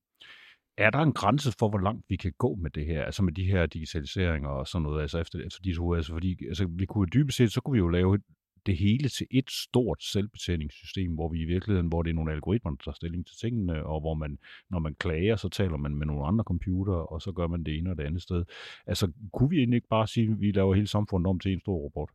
[0.77, 3.33] Er der en grænse for, hvor langt vi kan gå med det her, altså med
[3.33, 6.87] de her digitaliseringer og sådan noget, altså efter, efter disse hoveder, altså fordi altså, vi
[6.87, 8.19] kunne dybest set, så kunne vi jo lave
[8.67, 12.71] det hele til et stort selvbetjeningssystem, hvor vi i virkeligheden, hvor det er nogle algoritmer,
[12.71, 14.39] der tager stilling til tingene, og hvor man,
[14.71, 17.79] når man klager, så taler man med nogle andre computer, og så gør man det
[17.79, 18.45] ene og det andet sted.
[18.87, 21.61] Altså, kunne vi egentlig ikke bare sige, at vi laver hele samfundet om til en
[21.61, 22.11] stor robot?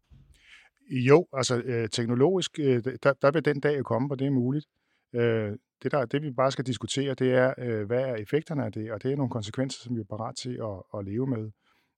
[0.91, 4.65] Jo, altså øh, teknologisk, øh, der, der vil den dag komme, hvor det er muligt.
[5.13, 5.51] Øh,
[5.83, 8.91] det, der, det vi bare skal diskutere, det er, øh, hvad er effekterne af det,
[8.91, 11.51] og det er nogle konsekvenser, som vi er parat til at, at leve med.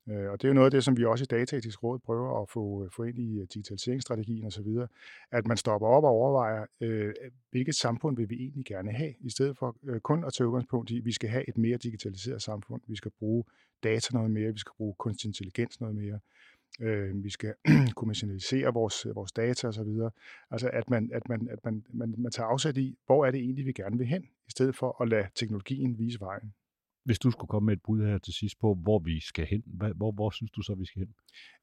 [0.10, 2.42] Øh, og det er jo noget af det, som vi også i Dataetisk Råd prøver
[2.42, 4.68] at få, øh, få ind i øh, digitaliseringsstrategien osv.,
[5.32, 7.14] at man stopper op og overvejer, øh,
[7.52, 10.92] hvilket samfund vil vi egentlig gerne have, i stedet for øh, kun at tage udgangspunkt
[10.92, 13.44] i, at vi skal have et mere digitaliseret samfund, vi skal bruge
[13.84, 16.20] data noget mere, vi skal bruge kunstig intelligens noget mere
[16.80, 17.54] øh, vi skal
[18.00, 19.90] kommercialisere vores, øh, vores data osv.
[20.52, 23.40] Altså at, man, at, man, at man, man, man tager afsæt i, hvor er det
[23.40, 26.54] egentlig, vi gerne vil hen, i stedet for at lade teknologien vise vejen.
[27.04, 29.64] Hvis du skulle komme med et bud her til sidst på, hvor vi skal hen,
[29.66, 31.14] hvor, hvor, hvor synes du så, vi skal hen?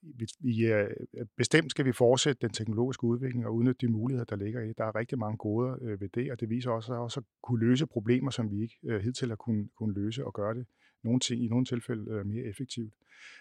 [0.02, 0.90] Vi, vi, øh,
[1.36, 4.68] bestemt skal vi fortsætte den teknologiske udvikling og udnytte de muligheder, der ligger i.
[4.68, 4.78] det.
[4.78, 7.26] Der er rigtig mange goder øh, ved det, og det viser også, at også at
[7.42, 10.66] kunne løse problemer, som vi ikke øh, hidtil har kunnet, kunne løse og gøre det
[11.04, 12.94] nogle ting, i nogle tilfælde øh, mere effektivt.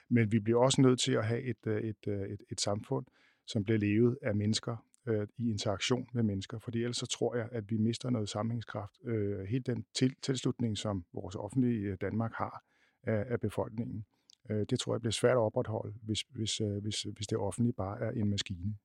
[0.09, 3.05] Men vi bliver også nødt til at have et, øh, et, øh, et, et samfund,
[3.47, 7.49] som bliver levet af mennesker øh, i interaktion med mennesker, fordi ellers så tror jeg,
[7.51, 8.93] at vi mister noget sammenhængskraft.
[9.05, 12.63] Øh, helt den til, tilslutning, som vores offentlige Danmark har
[13.03, 14.05] af, af befolkningen,
[14.49, 17.73] øh, det tror jeg bliver svært at opretholde, hvis, hvis, øh, hvis, hvis det offentlige
[17.73, 18.75] bare er en maskine.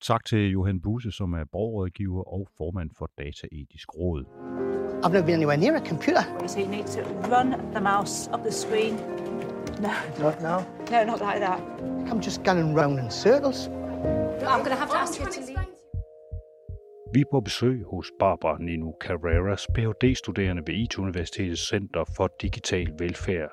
[0.00, 4.24] Tak til Johan Buse, som er borgerrådgiver og formand for Dataetisk Råd.
[5.04, 6.22] I've never been anywhere near a computer.
[6.46, 7.00] So you need to
[7.34, 8.94] run the mouse up the screen.
[9.80, 9.92] No.
[10.18, 10.58] Not now?
[10.90, 11.60] No, not like that.
[12.10, 13.68] I'm just going round in circles.
[14.46, 15.66] I'm going to have to ask you to leave.
[17.14, 23.50] Vi er på besøg hos Barbara Nino Carreras, Ph.D.-studerende ved IT-universitetets Center for Digital Velfærd.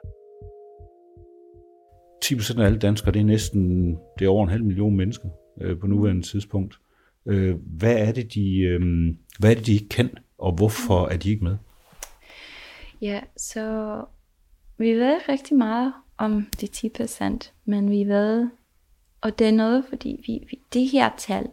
[2.25, 5.29] 10% af alle danskere, det er næsten det er over en halv million mennesker
[5.61, 6.79] øh, på nuværende tidspunkt.
[7.25, 8.81] Øh, hvad, er det, de, øh,
[9.39, 10.09] hvad er det, de ikke kan?
[10.39, 11.57] og hvorfor er de ikke med?
[13.01, 13.95] Ja, så
[14.77, 18.49] vi ved rigtig meget om de 10 procent, men vi ved,
[19.21, 21.49] og det er noget, fordi vi, vi, de her tal,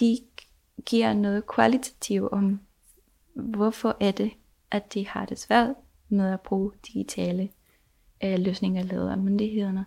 [0.00, 0.18] de
[0.86, 2.60] giver noget kvalitativt om,
[3.34, 4.30] hvorfor er det,
[4.70, 5.74] at de har det svært
[6.08, 7.48] med at bruge digitale
[8.24, 9.86] øh, løsninger lavet af myndighederne.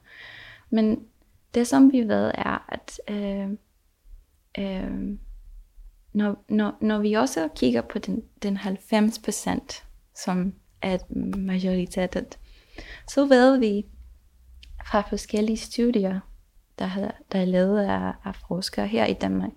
[0.70, 1.06] Men
[1.54, 3.50] det som vi ved er, at øh,
[4.60, 5.18] øh,
[6.14, 9.86] når, når, når vi også kigger på den, den 90 procent,
[10.16, 10.98] som er
[11.38, 12.40] majoritetet,
[13.08, 13.86] så ved vi
[14.86, 16.20] fra forskellige studier,
[16.82, 19.52] der, har, der er lavet af, af forskere her i Danmark,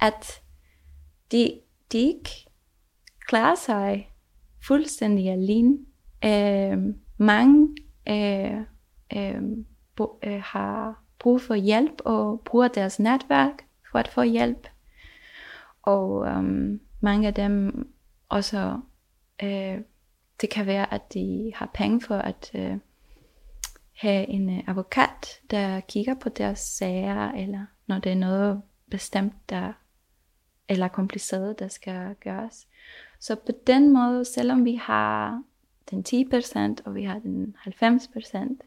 [0.00, 0.42] at
[1.32, 1.60] de,
[1.92, 2.30] de ikke
[3.26, 4.10] klarer sig
[4.66, 5.78] fuldstændig alene.
[6.24, 7.68] Øh, mange
[8.08, 8.60] øh,
[9.16, 9.42] øh,
[9.96, 14.68] bo, øh, har brug for hjælp og bruger deres netværk for at få hjælp.
[15.82, 17.88] Og øh, mange af dem
[18.28, 18.80] også,
[19.42, 19.78] øh,
[20.40, 22.76] det kan være, at de har penge for at øh,
[23.94, 29.50] have en øh, advokat, der kigger på deres sager, eller når det er noget bestemt,
[29.50, 29.72] der
[30.68, 32.68] eller kompliceret, der skal gøres.
[33.20, 35.42] Så på den måde, selvom vi har
[35.90, 38.58] den 10% og vi har den 90%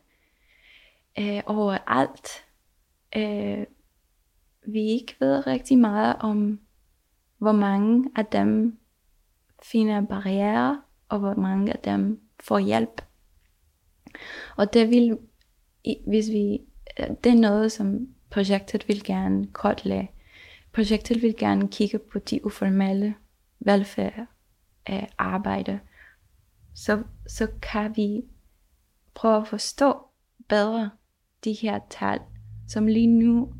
[1.20, 2.46] øh, overalt,
[3.16, 3.66] øh,
[4.68, 6.60] vi ikke ved rigtig meget om
[7.38, 8.80] hvor mange af dem
[9.63, 13.02] finder barriere, og hvor mange af dem får hjælp.
[14.56, 15.18] Og det vil,
[16.08, 16.60] hvis vi,
[17.00, 20.12] øh, det er noget, som projektet vil gerne kortlægge.
[20.74, 23.16] Projektet vil gerne kigge på de uformelle
[23.60, 24.26] velfærd
[24.86, 25.80] af arbejde.
[26.76, 28.22] Så, så kan vi
[29.15, 29.96] prøve at forstå
[30.50, 30.90] bedre
[31.44, 32.20] de her tal,
[32.68, 33.54] som lige nu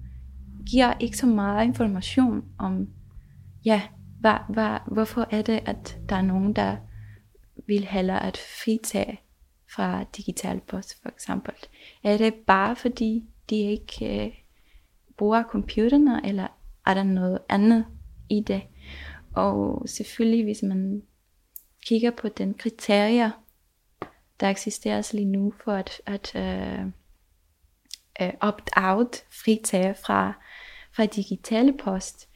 [0.70, 2.90] giver ikke så meget information om
[3.66, 3.82] ja,
[4.20, 6.78] hvad, hvad, hvorfor er det, at der er nogen, der
[7.68, 9.20] vil hellere at fritage
[9.76, 11.54] fra digital post, for eksempel?
[12.04, 14.34] Er det bare fordi, de ikke, øh,
[15.18, 16.48] bruger computerne, eller
[16.86, 17.86] er der noget andet
[18.30, 18.62] i det?
[19.36, 21.04] Og selvfølgelig, hvis man
[21.86, 23.32] kigger på den kriterier,
[24.40, 26.86] der eksisterer altså lige nu for at, at øh,
[28.22, 30.34] øh, opt-out, fritage fra,
[30.92, 32.30] fra digitale post,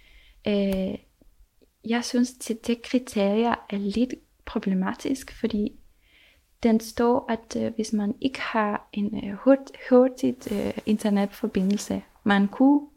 [0.47, 0.95] øh,
[1.85, 4.13] jeg synes, at det kriterier er lidt
[4.45, 5.80] problematisk, fordi
[6.63, 12.47] den står, at øh, hvis man ikke har en øh, hurt, hurtigt øh, internetforbindelse, man
[12.47, 12.87] kunne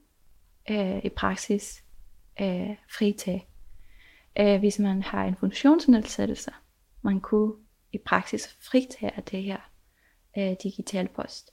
[0.70, 1.84] øh, i praksis
[2.40, 3.46] øh, fritage.
[4.40, 6.50] Øh, hvis man har en funktionsnedsættelse,
[7.02, 7.52] man kunne
[7.92, 9.58] i praksis fritage det her
[10.38, 11.50] øh, digital post.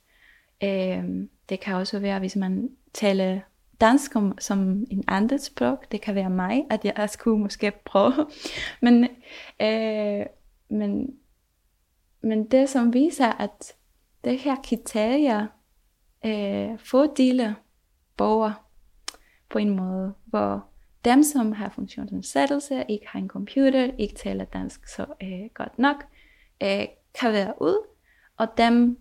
[0.64, 1.03] Øh,
[1.49, 3.39] det kan også være, hvis man taler
[3.82, 5.84] dansk som, som en andet sprog.
[5.91, 8.28] Det kan være mig, at jeg skulle måske prøve.
[8.82, 9.03] men,
[9.62, 10.26] øh,
[10.70, 11.16] men,
[12.22, 13.74] men det som viser, at
[14.24, 15.47] det her kriterier
[16.26, 17.55] øh, fordele
[18.17, 18.53] borgere
[19.49, 20.65] på en måde, hvor
[21.05, 25.95] dem, som har funktionsnedsættelse, ikke har en computer, ikke taler dansk så øh, godt nok,
[26.63, 26.86] øh,
[27.19, 27.88] kan være ud,
[28.38, 28.99] og dem,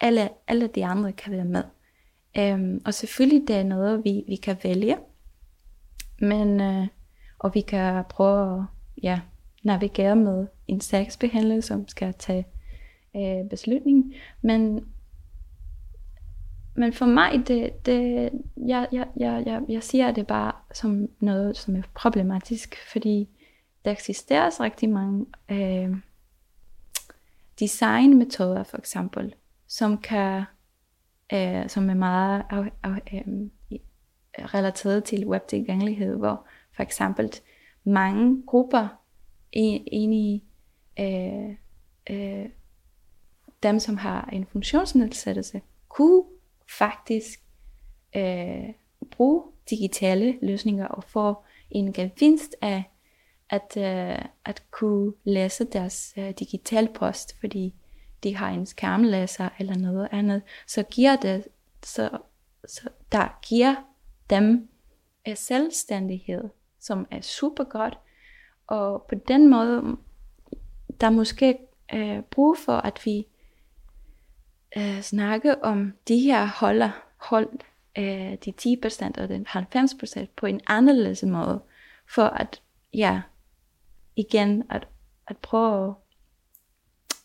[0.00, 1.62] alle, alle de andre kan være med.
[2.38, 4.96] Øhm, og selvfølgelig det er noget, vi, vi kan vælge.
[6.20, 6.86] Men, øh,
[7.38, 8.64] og vi kan prøve at
[9.02, 9.20] ja,
[9.62, 12.46] navigere med en sagsbehandler, som skal tage
[13.16, 14.14] øh, beslutning.
[14.42, 14.86] Men,
[16.74, 21.56] men for mig, det, det, jeg, jeg, jeg, jeg, jeg siger det bare som noget,
[21.56, 23.28] som er problematisk, fordi
[23.84, 25.96] der eksisterer rigtig mange øh,
[27.60, 29.34] designmetoder, for eksempel,
[29.66, 30.44] som kan
[31.32, 33.78] øh, som er meget af, af, øh,
[34.54, 36.46] relateret til webtilgængelighed, hvor
[36.76, 37.30] for eksempel
[37.84, 38.88] mange grupper
[39.52, 40.44] ind i
[41.00, 41.50] øh,
[42.10, 42.48] øh,
[43.62, 46.24] dem, som har en funktionsnedsættelse, kunne
[46.78, 47.40] faktisk
[48.16, 48.68] øh,
[49.10, 51.34] bruge digitale løsninger og få
[51.70, 52.84] en gevinst af
[53.50, 57.74] at, øh, at kunne læse deres øh, digital post, fordi
[58.22, 61.48] de har en skærmlæser eller noget andet, så giver det,
[61.82, 62.18] så,
[62.66, 63.74] så der giver
[64.30, 64.68] dem
[65.24, 66.48] en selvstændighed,
[66.80, 67.98] som er super godt,
[68.66, 69.96] og på den måde,
[71.00, 71.58] der er måske
[71.94, 73.26] øh, brug for, at vi
[74.76, 77.48] øh, snakke om de her holder, hold,
[77.98, 81.60] øh, de 10% og den 90% på en anderledes måde,
[82.14, 82.62] for at,
[82.94, 83.22] ja,
[84.16, 84.88] igen, at,
[85.26, 85.94] at prøve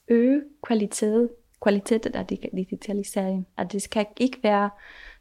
[0.08, 1.30] øge kvalitet,
[1.62, 3.48] kvaliteten af digitalisering.
[3.58, 4.70] At det skal ikke være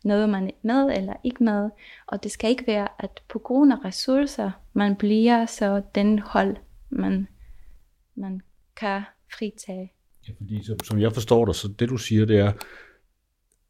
[0.05, 1.71] noget, man er med eller ikke med,
[2.07, 6.57] og det skal ikke være, at på grund af ressourcer, man bliver så den hold,
[6.91, 7.29] man,
[8.15, 8.41] man
[8.77, 9.03] kan
[9.33, 9.94] fritage.
[10.29, 12.53] Ja, fordi som, som jeg forstår dig, så det du siger, det er,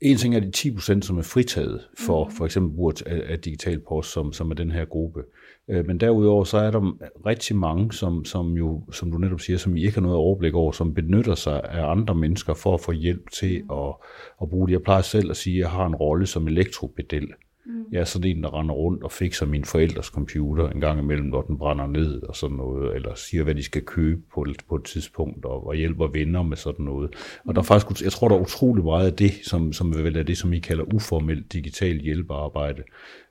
[0.01, 2.31] en ting er de 10% som er fritaget for mm.
[2.31, 5.23] for eksempel brug af, af digital post, som, som er den her gruppe.
[5.69, 6.97] Øh, men derudover så er der
[7.27, 10.55] rigtig mange, som, som jo, som du netop siger, som I ikke har noget overblik
[10.55, 13.71] over, som benytter sig af andre mennesker for at få hjælp til mm.
[13.71, 13.95] at,
[14.43, 14.73] at bruge det.
[14.73, 17.29] Jeg plejer selv at sige, at jeg har en rolle som elektropedel.
[17.67, 17.85] Mm.
[17.93, 21.27] Jeg er sådan en, der render rundt og fikser min forældres computer en gang imellem,
[21.27, 24.77] når den brænder ned og sådan noget, eller siger, hvad de skal købe på, på
[24.77, 27.11] et tidspunkt, og, og hjælper venner med sådan noget.
[27.45, 27.67] Og der er mm.
[27.67, 30.53] faktisk, jeg tror, der er utrolig meget af det, som, som vel er det, som
[30.53, 32.83] I kalder uformelt digital hjælpearbejde,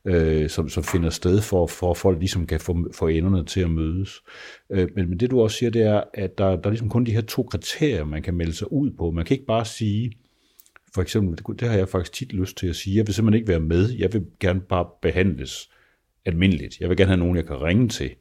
[0.05, 3.61] øh, som, som finder sted for, for at folk ligesom kan få, få enderne til
[3.61, 4.23] at mødes.
[4.69, 7.05] Øh, men, men det du også siger, det er, at der, der er ligesom kun
[7.05, 9.11] de her to kriterier, man kan melde sig ud på.
[9.11, 10.11] Man kan ikke bare sige,
[10.93, 13.39] for eksempel, det, det har jeg faktisk tit lyst til at sige, jeg vil simpelthen
[13.39, 15.69] ikke være med, jeg vil gerne bare behandles
[16.25, 16.79] almindeligt.
[16.79, 18.11] Jeg vil gerne have nogen, jeg kan ringe til,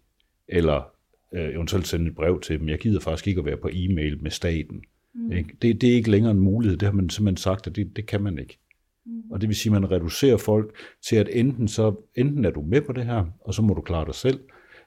[0.48, 0.92] eller
[1.34, 2.68] øh, eventuelt sende et brev til dem.
[2.68, 4.82] Jeg gider faktisk ikke at være på e-mail med staten.
[5.14, 5.32] Mm.
[5.32, 5.56] Ikke?
[5.62, 8.06] Det, det er ikke længere en mulighed, det har man simpelthen sagt, at det, det
[8.06, 8.58] kan man ikke.
[9.06, 9.30] Mm.
[9.30, 12.62] Og det vil sige, at man reducerer folk til, at enten, så, enten er du
[12.62, 14.40] med på det her, og så må du klare dig selv,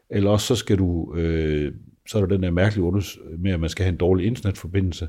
[0.10, 1.74] eller også så skal du, øh,
[2.08, 5.08] så er der den der mærkelige unders med, at man skal have en dårlig internetforbindelse,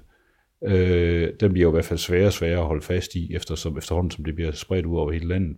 [0.65, 3.79] Øh, den bliver jo i hvert fald sværere og sværere at holde fast i, eftersom,
[3.79, 5.57] efterhånden som det bliver spredt ud over hele landet.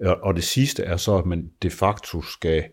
[0.00, 2.64] Og det sidste er så, at man de facto skal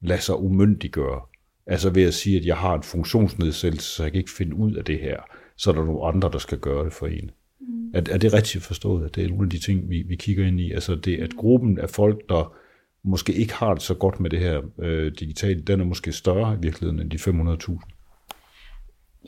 [0.00, 1.20] lade sig umyndiggøre.
[1.66, 4.74] Altså ved at sige, at jeg har en funktionsnedsættelse, så jeg kan ikke finde ud
[4.74, 5.16] af det her.
[5.56, 7.30] Så er der nogle andre, der skal gøre det for en.
[7.60, 7.90] Mm.
[7.94, 10.46] Er, er det rigtigt forstået, at det er nogle af de ting, vi, vi kigger
[10.46, 10.72] ind i?
[10.72, 12.56] Altså det, at gruppen af folk, der
[13.04, 16.54] måske ikke har det så godt med det her øh, digitale, den er måske større
[16.54, 17.97] i virkeligheden end de 500.000.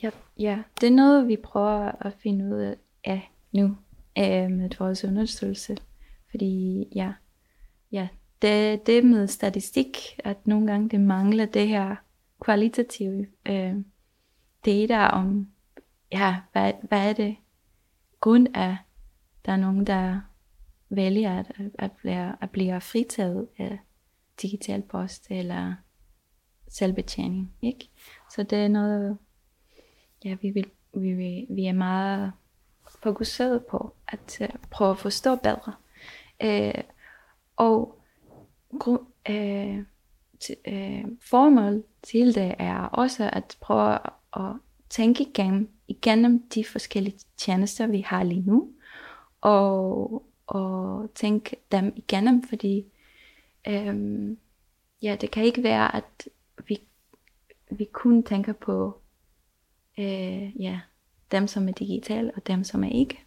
[0.03, 3.65] Ja, ja, det er noget, vi prøver at finde ud af nu
[4.17, 5.77] øh, med vores undersøgelse.
[6.31, 7.13] Fordi ja,
[7.91, 8.07] ja
[8.41, 11.95] det, det med statistik, at nogle gange det mangler det her
[12.41, 13.75] kvalitative øh,
[14.65, 15.47] data om,
[16.11, 17.35] ja, hvad, hvad er det
[18.21, 18.77] grund af,
[19.45, 20.21] der er nogen, der
[20.89, 23.79] vælger at, at, blive, at blive fritaget af
[24.41, 25.73] digital post eller
[26.67, 27.53] selvbetjening.
[27.61, 27.89] Ikke?
[28.31, 29.17] Så det er noget,
[30.25, 32.31] ja, vi, vil, vi, vil, vi er meget
[33.03, 35.73] fokuseret på at uh, prøve at forstå bedre.
[36.43, 36.81] Uh,
[37.55, 38.01] og
[38.79, 38.97] gru,
[39.29, 39.83] uh,
[40.39, 43.97] t, uh, formål til det er også at prøve
[44.33, 44.55] at
[44.89, 48.71] tænke igennem, igennem de forskellige tjenester, vi har lige nu,
[49.41, 52.85] og, og tænke dem igennem, fordi
[53.69, 54.37] um,
[55.01, 56.27] ja, det kan ikke være, at
[56.67, 56.81] vi,
[57.71, 59.00] vi kun tænker på
[60.01, 60.79] øh, ja,
[61.31, 63.19] dem, som er digitale, og dem, som er ikke.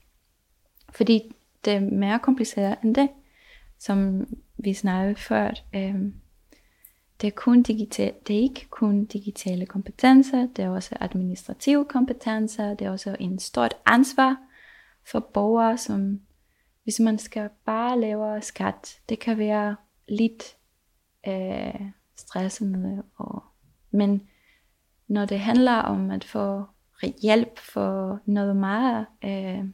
[0.90, 3.08] Fordi det er mere kompliceret end det,
[3.78, 5.50] som vi snakkede før.
[5.74, 5.94] Øh,
[7.20, 12.74] det er, kun digital, det er ikke kun digitale kompetencer, det er også administrative kompetencer,
[12.74, 14.36] det er også en stort ansvar
[15.06, 16.20] for borgere, som
[16.84, 19.76] hvis man skal bare lave skat, det kan være
[20.08, 20.56] lidt
[21.28, 21.80] øh,
[22.16, 23.02] stressende.
[23.16, 23.42] Og,
[23.90, 24.28] men
[25.08, 26.64] når det handler om at få
[27.22, 29.64] hjælp for noget meget, øh,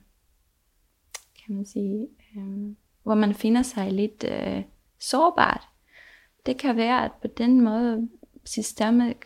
[1.44, 4.62] kan man sige, øh, hvor man finder sig lidt øh,
[4.98, 5.68] sårbart,
[6.46, 8.08] det kan være, at på den måde
[8.44, 9.16] systemet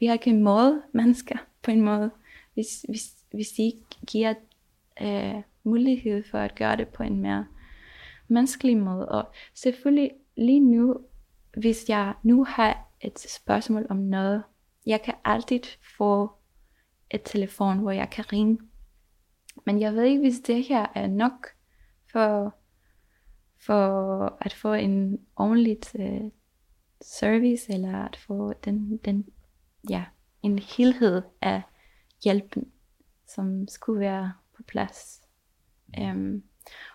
[0.00, 2.10] virker mod mennesker på en måde,
[2.54, 4.34] hvis, hvis, hvis de ikke giver
[5.02, 7.46] øh, mulighed for at gøre det på en mere
[8.28, 9.08] menneskelig måde.
[9.08, 11.00] Og selvfølgelig lige nu,
[11.56, 14.42] hvis jeg nu har et spørgsmål om noget,
[14.88, 15.60] jeg kan altid
[15.98, 16.30] få
[17.10, 18.58] et telefon, hvor jeg kan ringe.
[19.66, 21.46] Men jeg ved ikke, hvis det her er nok
[22.12, 22.54] for,
[23.66, 26.30] for at få en ordentlig uh, øh,
[27.02, 29.26] service, eller at få den, den,
[29.90, 30.04] ja,
[30.42, 31.62] en helhed af
[32.24, 32.72] hjælpen,
[33.26, 35.22] som skulle være på plads.
[36.00, 36.42] Um,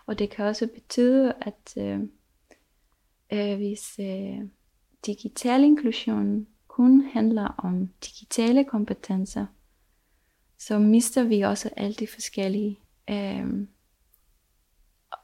[0.06, 2.00] og det kan også betyde, at uh,
[3.32, 4.48] uh, hvis uh,
[5.06, 9.46] digital inklusion kun handler om digitale kompetencer,
[10.58, 12.78] så mister vi også alle de forskellige.
[13.10, 13.68] Um,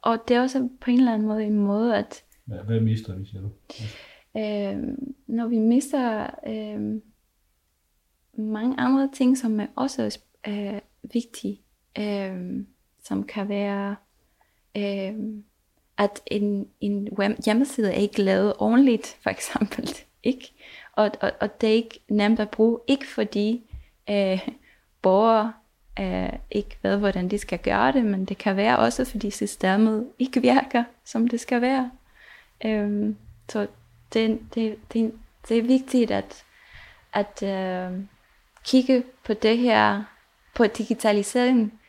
[0.03, 2.24] og det er også på en eller anden måde en måde at...
[2.44, 3.51] Hvad, hvad mister vi, siger du?
[4.34, 6.30] Um, når vi mister
[6.76, 7.03] um,
[8.44, 10.78] mange andre ting, som er også uh,
[11.12, 11.61] vigtige,
[11.98, 12.66] um,
[13.05, 13.96] som kan være,
[14.78, 15.44] um,
[15.98, 17.09] at en, en
[17.44, 19.88] hjemmeside er ikke lavet ordentligt, for eksempel.
[20.22, 20.55] Ikke?
[21.01, 23.62] Og, og, og det er ikke nemt at bruge, ikke fordi
[24.11, 24.48] øh,
[25.03, 25.53] borgere
[26.01, 30.09] øh, ikke ved, hvordan de skal gøre det, men det kan være også, fordi systemet
[30.18, 31.90] ikke virker, som det skal være.
[32.64, 33.14] Øh,
[33.48, 33.66] så
[34.12, 35.12] det, det, det,
[35.48, 36.44] det er vigtigt at,
[37.12, 37.98] at øh,
[38.64, 40.03] kigge på det her,
[40.55, 41.80] på digitalisering,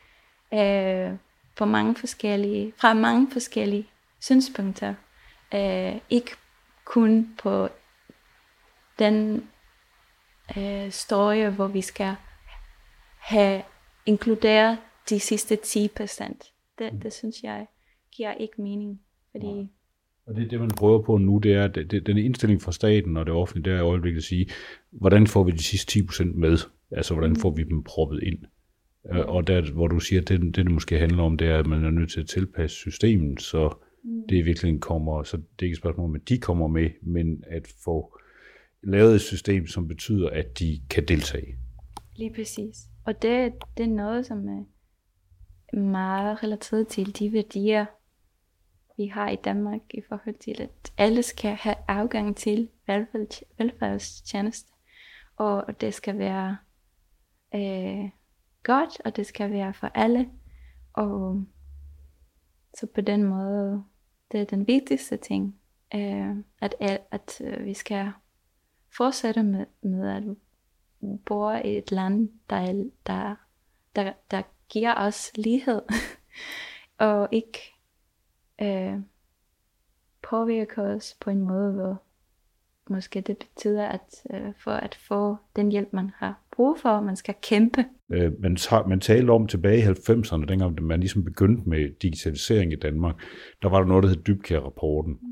[0.54, 1.10] øh,
[1.56, 3.86] på mange forskellige, fra mange forskellige
[4.20, 4.94] synspunkter.
[5.54, 6.30] Øh, ikke
[6.84, 7.68] kun på
[9.02, 9.44] den
[10.56, 12.14] uh, story, hvor vi skal
[13.18, 13.62] have
[14.06, 14.78] inkluderet
[15.10, 16.44] de sidste 10 procent.
[16.78, 17.66] Det, det synes jeg
[18.16, 19.00] giver ikke mening,
[19.30, 19.46] fordi...
[19.46, 19.64] Ja.
[20.26, 23.16] Og det, det, man prøver på nu, det er, det, det, den indstilling fra staten
[23.16, 24.46] og det offentlige, det er i øjeblikket at sige,
[24.90, 26.58] hvordan får vi de sidste 10 procent med?
[26.90, 28.38] Altså, hvordan får vi dem proppet ind?
[29.04, 29.18] Mm.
[29.18, 31.66] Og der, hvor du siger, at det, det, det måske handler om, det er, at
[31.66, 33.74] man er nødt til at tilpasse systemet, så
[34.04, 34.22] mm.
[34.28, 37.44] det virkelig kommer, så det er ikke et spørgsmål om, at de kommer med, men
[37.46, 38.18] at få
[38.82, 41.56] lavet et system, som betyder, at de kan deltage.
[42.16, 42.76] Lige præcis.
[43.04, 44.64] Og det, det er noget, som er
[45.76, 47.86] meget relateret til de værdier,
[48.96, 52.68] vi har i Danmark i forhold til, at alle skal have afgang til
[53.58, 54.72] velfærdstjeneste.
[55.36, 56.56] Og det skal være
[57.54, 58.10] øh,
[58.62, 60.30] godt, og det skal være for alle.
[60.92, 61.44] Og
[62.74, 63.84] så på den måde,
[64.32, 65.56] det er den vigtigste ting,
[65.94, 66.74] øh, at,
[67.10, 68.12] at øh, vi skal
[68.96, 70.22] fortsætte med, med at
[71.26, 73.34] bo i et land, der, der,
[73.96, 75.82] der, der giver os lighed,
[76.98, 77.58] og ikke
[78.62, 79.00] øh,
[80.22, 82.02] påvirker os på en måde, hvor
[82.90, 87.16] måske det betyder, at øh, for at få den hjælp, man har brug for, man
[87.16, 87.84] skal kæmpe.
[88.12, 88.56] Øh, man,
[88.88, 93.14] man talte om tilbage i 90'erne, dengang man ligesom begyndte med digitalisering i Danmark,
[93.62, 95.18] der var der noget, der hed Dybkær-rapporten.
[95.22, 95.31] Mm.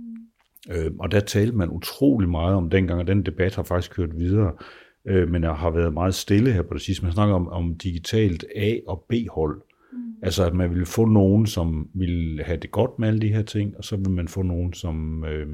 [0.70, 4.18] Øh, og der talte man utrolig meget om dengang, og den debat har faktisk kørt
[4.18, 4.52] videre
[5.08, 7.04] øh, men jeg har været meget stille her på det sidste.
[7.04, 9.62] Man snakker om, om digitalt A- og B-hold.
[9.92, 9.98] Mm.
[10.22, 13.42] Altså at man vil få nogen, som vil have det godt med alle de her
[13.42, 15.46] ting, og så vil man få nogen, som, øh,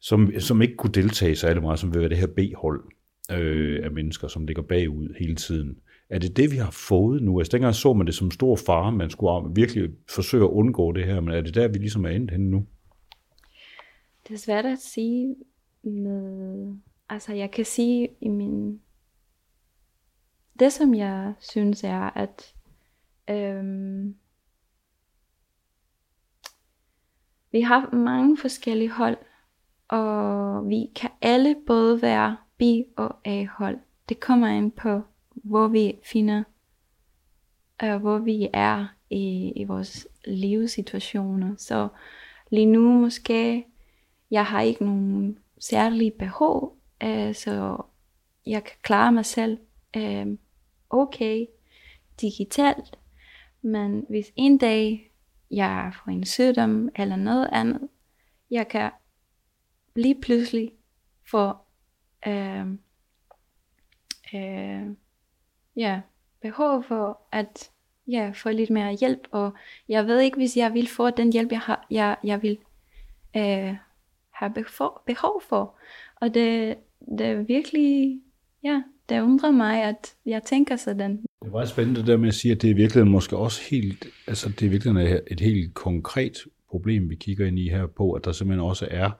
[0.00, 2.84] som, som ikke kunne deltage særlig meget, som vil være det her B-hold
[3.32, 5.76] øh, af mennesker, som ligger bagud hele tiden.
[6.10, 7.38] Er det det, vi har fået nu?
[7.38, 11.04] Altså dengang så man det som stor fare, man skulle virkelig forsøge at undgå det
[11.04, 12.66] her, men er det der, vi ligesom er endt henne nu?
[14.28, 15.36] Det er svært at sige
[15.82, 16.74] med...
[17.08, 18.80] Altså jeg kan sige i min...
[20.58, 22.54] Det som jeg synes er, at
[23.30, 24.16] øhm,
[27.52, 29.16] vi har mange forskellige hold,
[29.88, 33.78] og vi kan alle både være B- og A-hold.
[34.08, 35.00] Det kommer ind på,
[35.34, 36.42] hvor vi finder,
[37.82, 41.54] øh, hvor vi er i, i vores livssituationer.
[41.58, 41.88] Så
[42.50, 43.66] lige nu måske,
[44.34, 47.82] jeg har ikke nogen særlige behov, øh, så
[48.46, 49.58] jeg kan klare mig selv
[49.96, 50.26] øh,
[50.90, 51.46] okay
[52.20, 52.98] digitalt.
[53.62, 55.12] Men hvis en dag
[55.50, 57.88] jeg får en sygdom eller noget andet,
[58.50, 58.90] jeg kan
[59.96, 60.72] lige pludselig
[61.30, 61.52] få
[62.26, 62.66] øh,
[64.34, 64.86] øh,
[65.76, 66.00] ja,
[66.40, 67.70] behov for at
[68.06, 69.52] ja, få lidt mere hjælp, og
[69.88, 72.58] jeg ved ikke, hvis jeg vil få den hjælp, jeg, har, jeg, jeg vil
[73.36, 73.76] øh,
[74.44, 75.78] har behov, behov for.
[76.20, 76.74] Og det,
[77.18, 78.20] det er virkelig,
[78.64, 81.16] ja, det undrer mig, at jeg tænker sådan.
[81.44, 84.06] Det var spændende det der med at sige, at det er virkelig måske også helt,
[84.26, 86.38] altså det er virkelig et helt konkret
[86.70, 89.10] problem, vi kigger ind i her på, at der simpelthen også er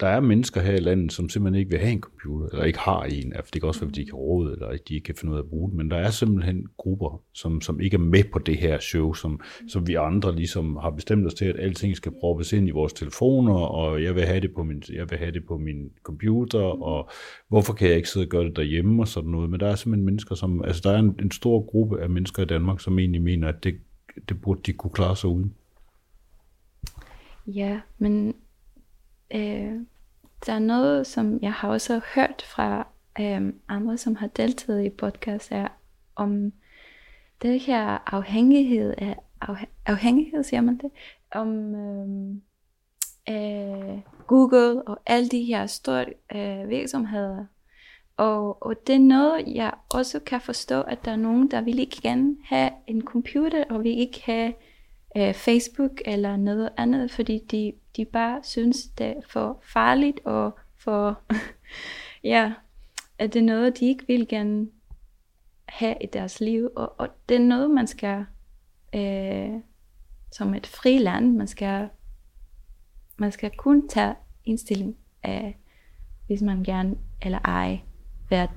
[0.00, 2.78] der er mennesker her i landet, som simpelthen ikke vil have en computer, eller ikke
[2.78, 3.32] har en.
[3.32, 5.32] Altså, det kan også være, fordi de ikke har råd, eller de ikke kan finde
[5.32, 5.76] ud af at bruge den.
[5.76, 9.40] Men der er simpelthen grupper, som, som ikke er med på det her show, som,
[9.68, 12.92] som vi andre ligesom har bestemt os til, at alting skal proppes ind i vores
[12.92, 16.60] telefoner, og jeg vil have det på min, jeg vil have det på min computer,
[16.60, 17.10] og
[17.48, 19.50] hvorfor kan jeg ikke sidde og gøre det derhjemme og sådan noget.
[19.50, 22.42] Men der er simpelthen mennesker, som, altså der er en, en stor gruppe af mennesker
[22.42, 23.74] i Danmark, som egentlig mener, at det,
[24.28, 25.54] det burde de kunne klare sig uden.
[27.46, 28.34] Ja, men
[29.34, 29.80] øh,
[30.46, 32.86] der er noget, som jeg har også hørt fra
[33.20, 35.68] øh, andre, som har deltaget i podcast, er
[36.16, 36.52] om
[37.42, 39.16] det her afhængighed af
[39.86, 40.90] afhængighed, siger man det,
[41.30, 42.34] om øh,
[43.28, 47.44] øh, Google og alle de her store øh, virksomheder.
[48.16, 51.78] Og, og det er noget, jeg også kan forstå, at der er nogen, der vil
[51.78, 54.54] ikke gerne have en computer, og vil ikke have
[55.16, 60.58] øh, Facebook eller noget andet, fordi de, de bare synes, det er for farligt og
[60.76, 61.20] for,
[62.24, 62.52] ja,
[63.18, 64.68] at det er noget, de ikke vil gerne
[65.68, 66.70] have i deres liv.
[66.76, 68.26] Og, og det er noget, man skal,
[68.94, 69.60] øh,
[70.32, 71.88] som et fri land, man skal,
[73.16, 75.58] man skal kun tage indstilling af,
[76.26, 77.80] hvis man gerne eller ej
[78.30, 78.48] være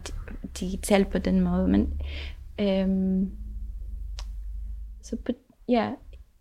[0.59, 1.67] digital på den måde.
[1.67, 2.01] Men
[2.59, 3.31] øhm,
[5.01, 5.31] så på,
[5.67, 5.91] ja,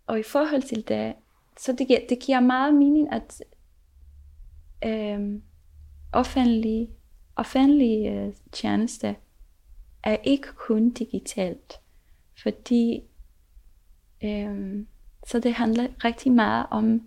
[0.07, 1.13] og i forhold til det,
[1.59, 3.43] så det, giver, det giver meget mening, at
[4.85, 5.41] øh,
[6.13, 6.89] offentlige,
[7.35, 9.13] offentlige øh, tjenester
[10.03, 11.79] er ikke kun digitalt,
[12.41, 13.01] fordi
[14.23, 14.85] øh,
[15.27, 17.01] så det handler rigtig meget om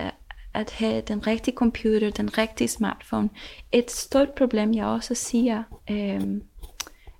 [0.00, 0.10] øh,
[0.54, 3.30] at have den rigtige computer, den rigtige smartphone.
[3.72, 6.40] Et stort problem, jeg også siger, øh,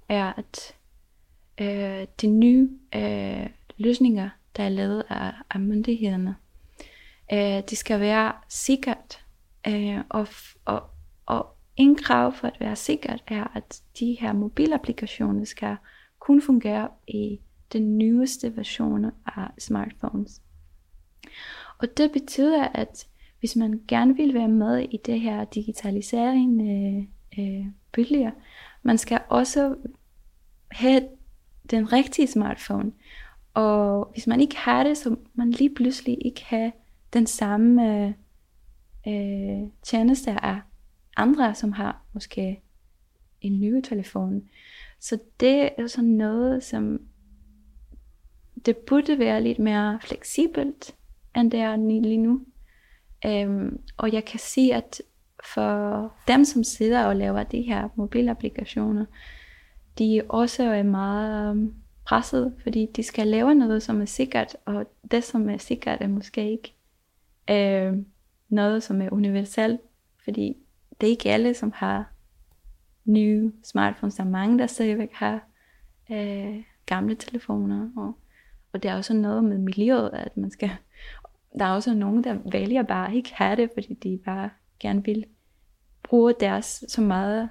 [0.08, 0.74] er, at
[1.60, 6.36] øh, de nye øh, løsninger, der er lavet af, af myndighederne.
[7.32, 9.24] Øh, det skal være sikkert,
[9.68, 10.26] øh, og,
[10.64, 10.82] og,
[11.26, 15.76] og en krav for at være sikkert er, at de her mobilapplikationer skal
[16.18, 17.40] kun fungere i
[17.72, 20.42] den nyeste version af smartphones.
[21.78, 23.06] Og det betyder, at
[23.40, 27.04] hvis man gerne vil være med i det her digitalisering øh,
[27.38, 28.30] øh, bølger,
[28.82, 29.76] man skal også
[30.70, 31.08] have
[31.70, 32.92] den rigtige smartphone.
[33.56, 36.72] Og hvis man ikke har det, så man lige pludselig ikke have
[37.12, 38.12] den samme øh,
[39.08, 40.60] øh, tjeneste af
[41.16, 42.62] andre, som har måske
[43.40, 44.48] en ny telefon.
[45.00, 47.00] Så det er sådan noget, som
[48.66, 50.94] det burde være lidt mere fleksibelt,
[51.36, 52.40] end det er lige nu.
[53.26, 55.02] Øhm, og jeg kan sige, at
[55.54, 59.04] for dem, som sidder og laver de her mobilapplikationer,
[59.98, 61.74] de også er meget
[62.06, 66.08] presset, fordi de skal lave noget, som er sikkert, og det, som er sikkert, er
[66.08, 66.74] måske ikke
[67.50, 67.98] øh,
[68.48, 69.80] noget, som er universelt,
[70.24, 70.56] fordi
[71.00, 72.12] det er ikke alle, som har
[73.04, 74.14] nye smartphones.
[74.14, 75.48] Der er mange, der stadigvæk har
[76.10, 78.18] øh, gamle telefoner, og,
[78.72, 80.70] og det er også noget med miljøet, at man skal,
[81.58, 84.50] der er også nogen, der vælger bare ikke have det, fordi de bare
[84.80, 85.24] gerne vil
[86.02, 87.48] bruge deres så meget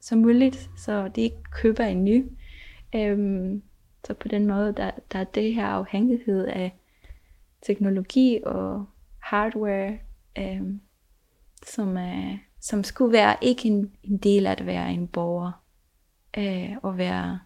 [0.00, 2.26] som muligt, så de ikke køber en ny.
[2.94, 3.62] Øhm,
[4.04, 6.78] så på den måde, der, der er det her afhængighed af
[7.62, 8.86] teknologi og
[9.18, 9.98] hardware,
[10.38, 10.80] øhm,
[11.66, 15.52] som, er, som skulle være ikke en, en del af at være en borger.
[16.38, 17.40] øh, og være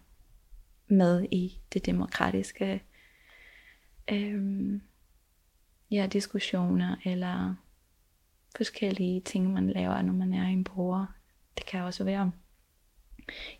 [0.87, 2.83] med i det demokratiske
[4.11, 4.79] øh,
[5.91, 7.55] ja, diskussioner eller
[8.57, 11.05] forskellige ting, man laver, når man er en bruger.
[11.57, 12.31] Det kan også være,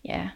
[0.04, 0.30] ja,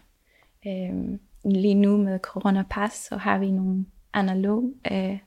[0.66, 5.18] øh, lige nu med coronapas, så har vi nogle analog øh,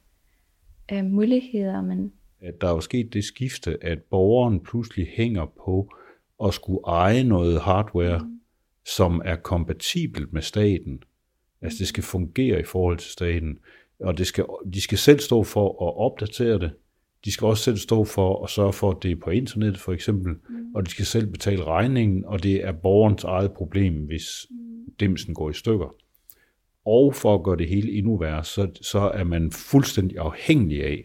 [0.92, 2.12] øh, muligheder, men
[2.46, 5.94] at der er jo sket det skifte, at borgeren pludselig hænger på
[6.44, 8.40] at skulle eje noget hardware, mm.
[8.86, 11.04] som er kompatibelt med staten.
[11.62, 13.58] Altså det skal fungere i forhold til staten,
[14.00, 16.72] og det skal, de skal selv stå for at opdatere det.
[17.26, 19.94] De skal også selv stå for at sørge for, at det er på internet for
[19.94, 20.76] eksempel, mm.
[20.76, 24.94] og de skal selv betale regningen, og det er borgerens eget problem, hvis mm.
[25.00, 25.96] dimsen går i stykker.
[26.86, 31.04] Og for at gøre det hele endnu værre, så, så er man fuldstændig afhængig af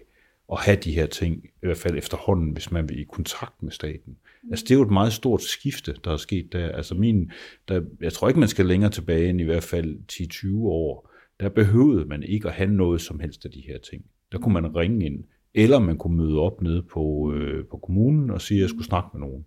[0.53, 3.73] at have de her ting, i hvert fald efterhånden, hvis man vil i kontakt med
[3.73, 4.17] staten.
[4.43, 4.51] Mm.
[4.51, 6.69] Altså det er jo et meget stort skifte, der er sket der.
[6.69, 7.31] Altså min,
[7.69, 11.11] der, jeg tror ikke, man skal længere tilbage end i hvert fald 10-20 år.
[11.41, 14.05] Der behøvede man ikke at have noget som helst af de her ting.
[14.33, 15.25] Der kunne man ringe ind,
[15.55, 18.87] eller man kunne møde op nede på, øh, på kommunen og sige, at jeg skulle
[18.87, 19.45] snakke med nogen,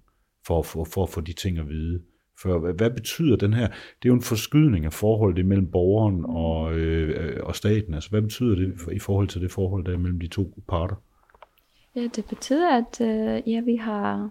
[0.48, 2.02] for, for, for at få de ting at vide.
[2.44, 3.68] For hvad, hvad betyder den her?
[3.68, 7.94] Det er jo en forskydning af forholdet mellem borgeren og, øh, og staten.
[7.94, 10.96] Altså hvad betyder det i forhold til det forhold der mellem de to parter?
[11.96, 14.30] Ja, det betyder, at øh, ja, vi har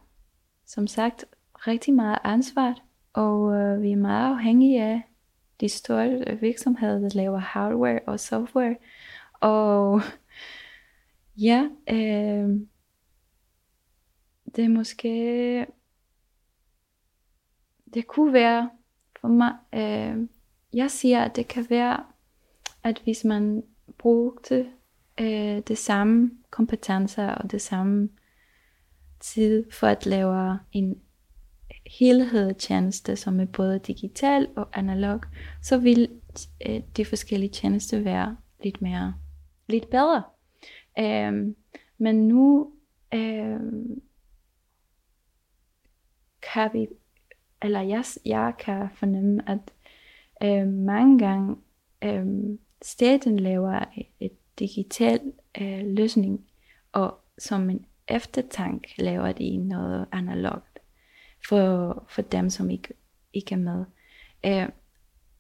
[0.67, 2.75] som sagt rigtig meget ansvar,
[3.13, 5.03] og øh, vi er meget afhængige af
[5.61, 8.77] de store virksomheder, der laver hardware og software.
[9.41, 10.01] Og
[11.37, 12.49] ja, øh,
[14.57, 15.67] det er måske
[17.95, 18.71] det kunne være
[19.21, 20.29] for mig, øh,
[20.73, 22.05] jeg siger, at det kan være,
[22.83, 23.63] at hvis man
[23.99, 24.67] brugte
[25.21, 28.09] øh, det samme kompetencer og det samme
[29.21, 31.01] tid for at lave en
[31.99, 35.21] helhedstjeneste, som er både digital og analog,
[35.63, 36.09] så vil
[36.67, 39.15] øh, de forskellige tjenester være lidt mere,
[39.69, 40.23] lidt bedre.
[40.99, 41.55] Øh,
[41.99, 42.73] men nu
[43.15, 43.61] øh,
[46.53, 46.87] kan vi
[47.63, 49.73] eller jeg, jeg kan fornemme, at
[50.43, 51.57] øh, mange gange
[52.05, 52.27] øh,
[52.83, 53.85] staten laver
[54.21, 56.47] et digital øh, løsning,
[56.93, 60.79] og som en eftertank laver de noget analogt
[61.49, 62.95] for, for dem, som ikke,
[63.33, 63.85] ikke er med.
[64.47, 64.69] Øh,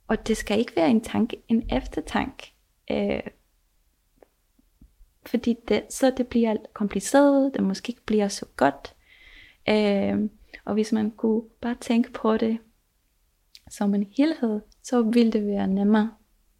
[0.09, 2.53] og det skal ikke være en tanke, en eftertank.
[2.91, 3.20] Øh,
[5.27, 8.95] fordi det, så det bliver kompliceret, det måske ikke bliver så godt.
[9.68, 10.31] Øh,
[10.65, 12.59] og hvis man kunne bare tænke på det
[13.71, 16.11] som en helhed, så ville det være nemmere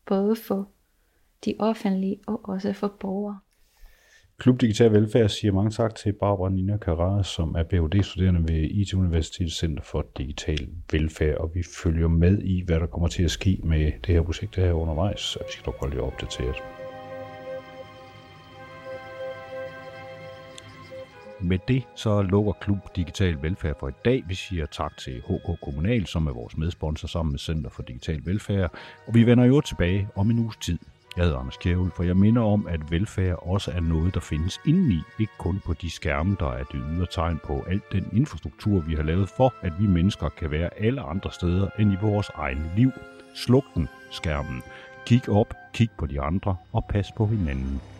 [0.07, 0.69] både for
[1.45, 3.39] de offentlige og også for borgere.
[4.39, 8.95] Klub Digital Velfærd siger mange tak til Barbara Nina Carrara, som er Ph.D.-studerende ved IT
[8.95, 13.31] Universitetets Center for Digital Velfærd, og vi følger med i, hvad der kommer til at
[13.31, 16.82] ske med det her projekt her undervejs, så vi skal dog holde jer opdateret.
[21.43, 24.25] Med det så lukker Klub Digital Velfærd for i dag.
[24.29, 28.21] Vi siger tak til HK Kommunal, som er vores medsponsor sammen med Center for Digital
[28.25, 28.73] Velfærd.
[29.07, 30.79] Og vi vender jo tilbage om en uges tid.
[31.17, 34.61] Jeg hedder Anders Kjævel, for jeg minder om, at velfærd også er noget, der findes
[34.67, 38.81] indeni, ikke kun på de skærme, der er det ydre tegn på alt den infrastruktur,
[38.81, 42.31] vi har lavet for, at vi mennesker kan være alle andre steder end i vores
[42.35, 42.91] egen liv.
[43.35, 44.63] Sluk den, skærmen.
[45.07, 47.92] Kig op, kig på de andre og pas på hinanden.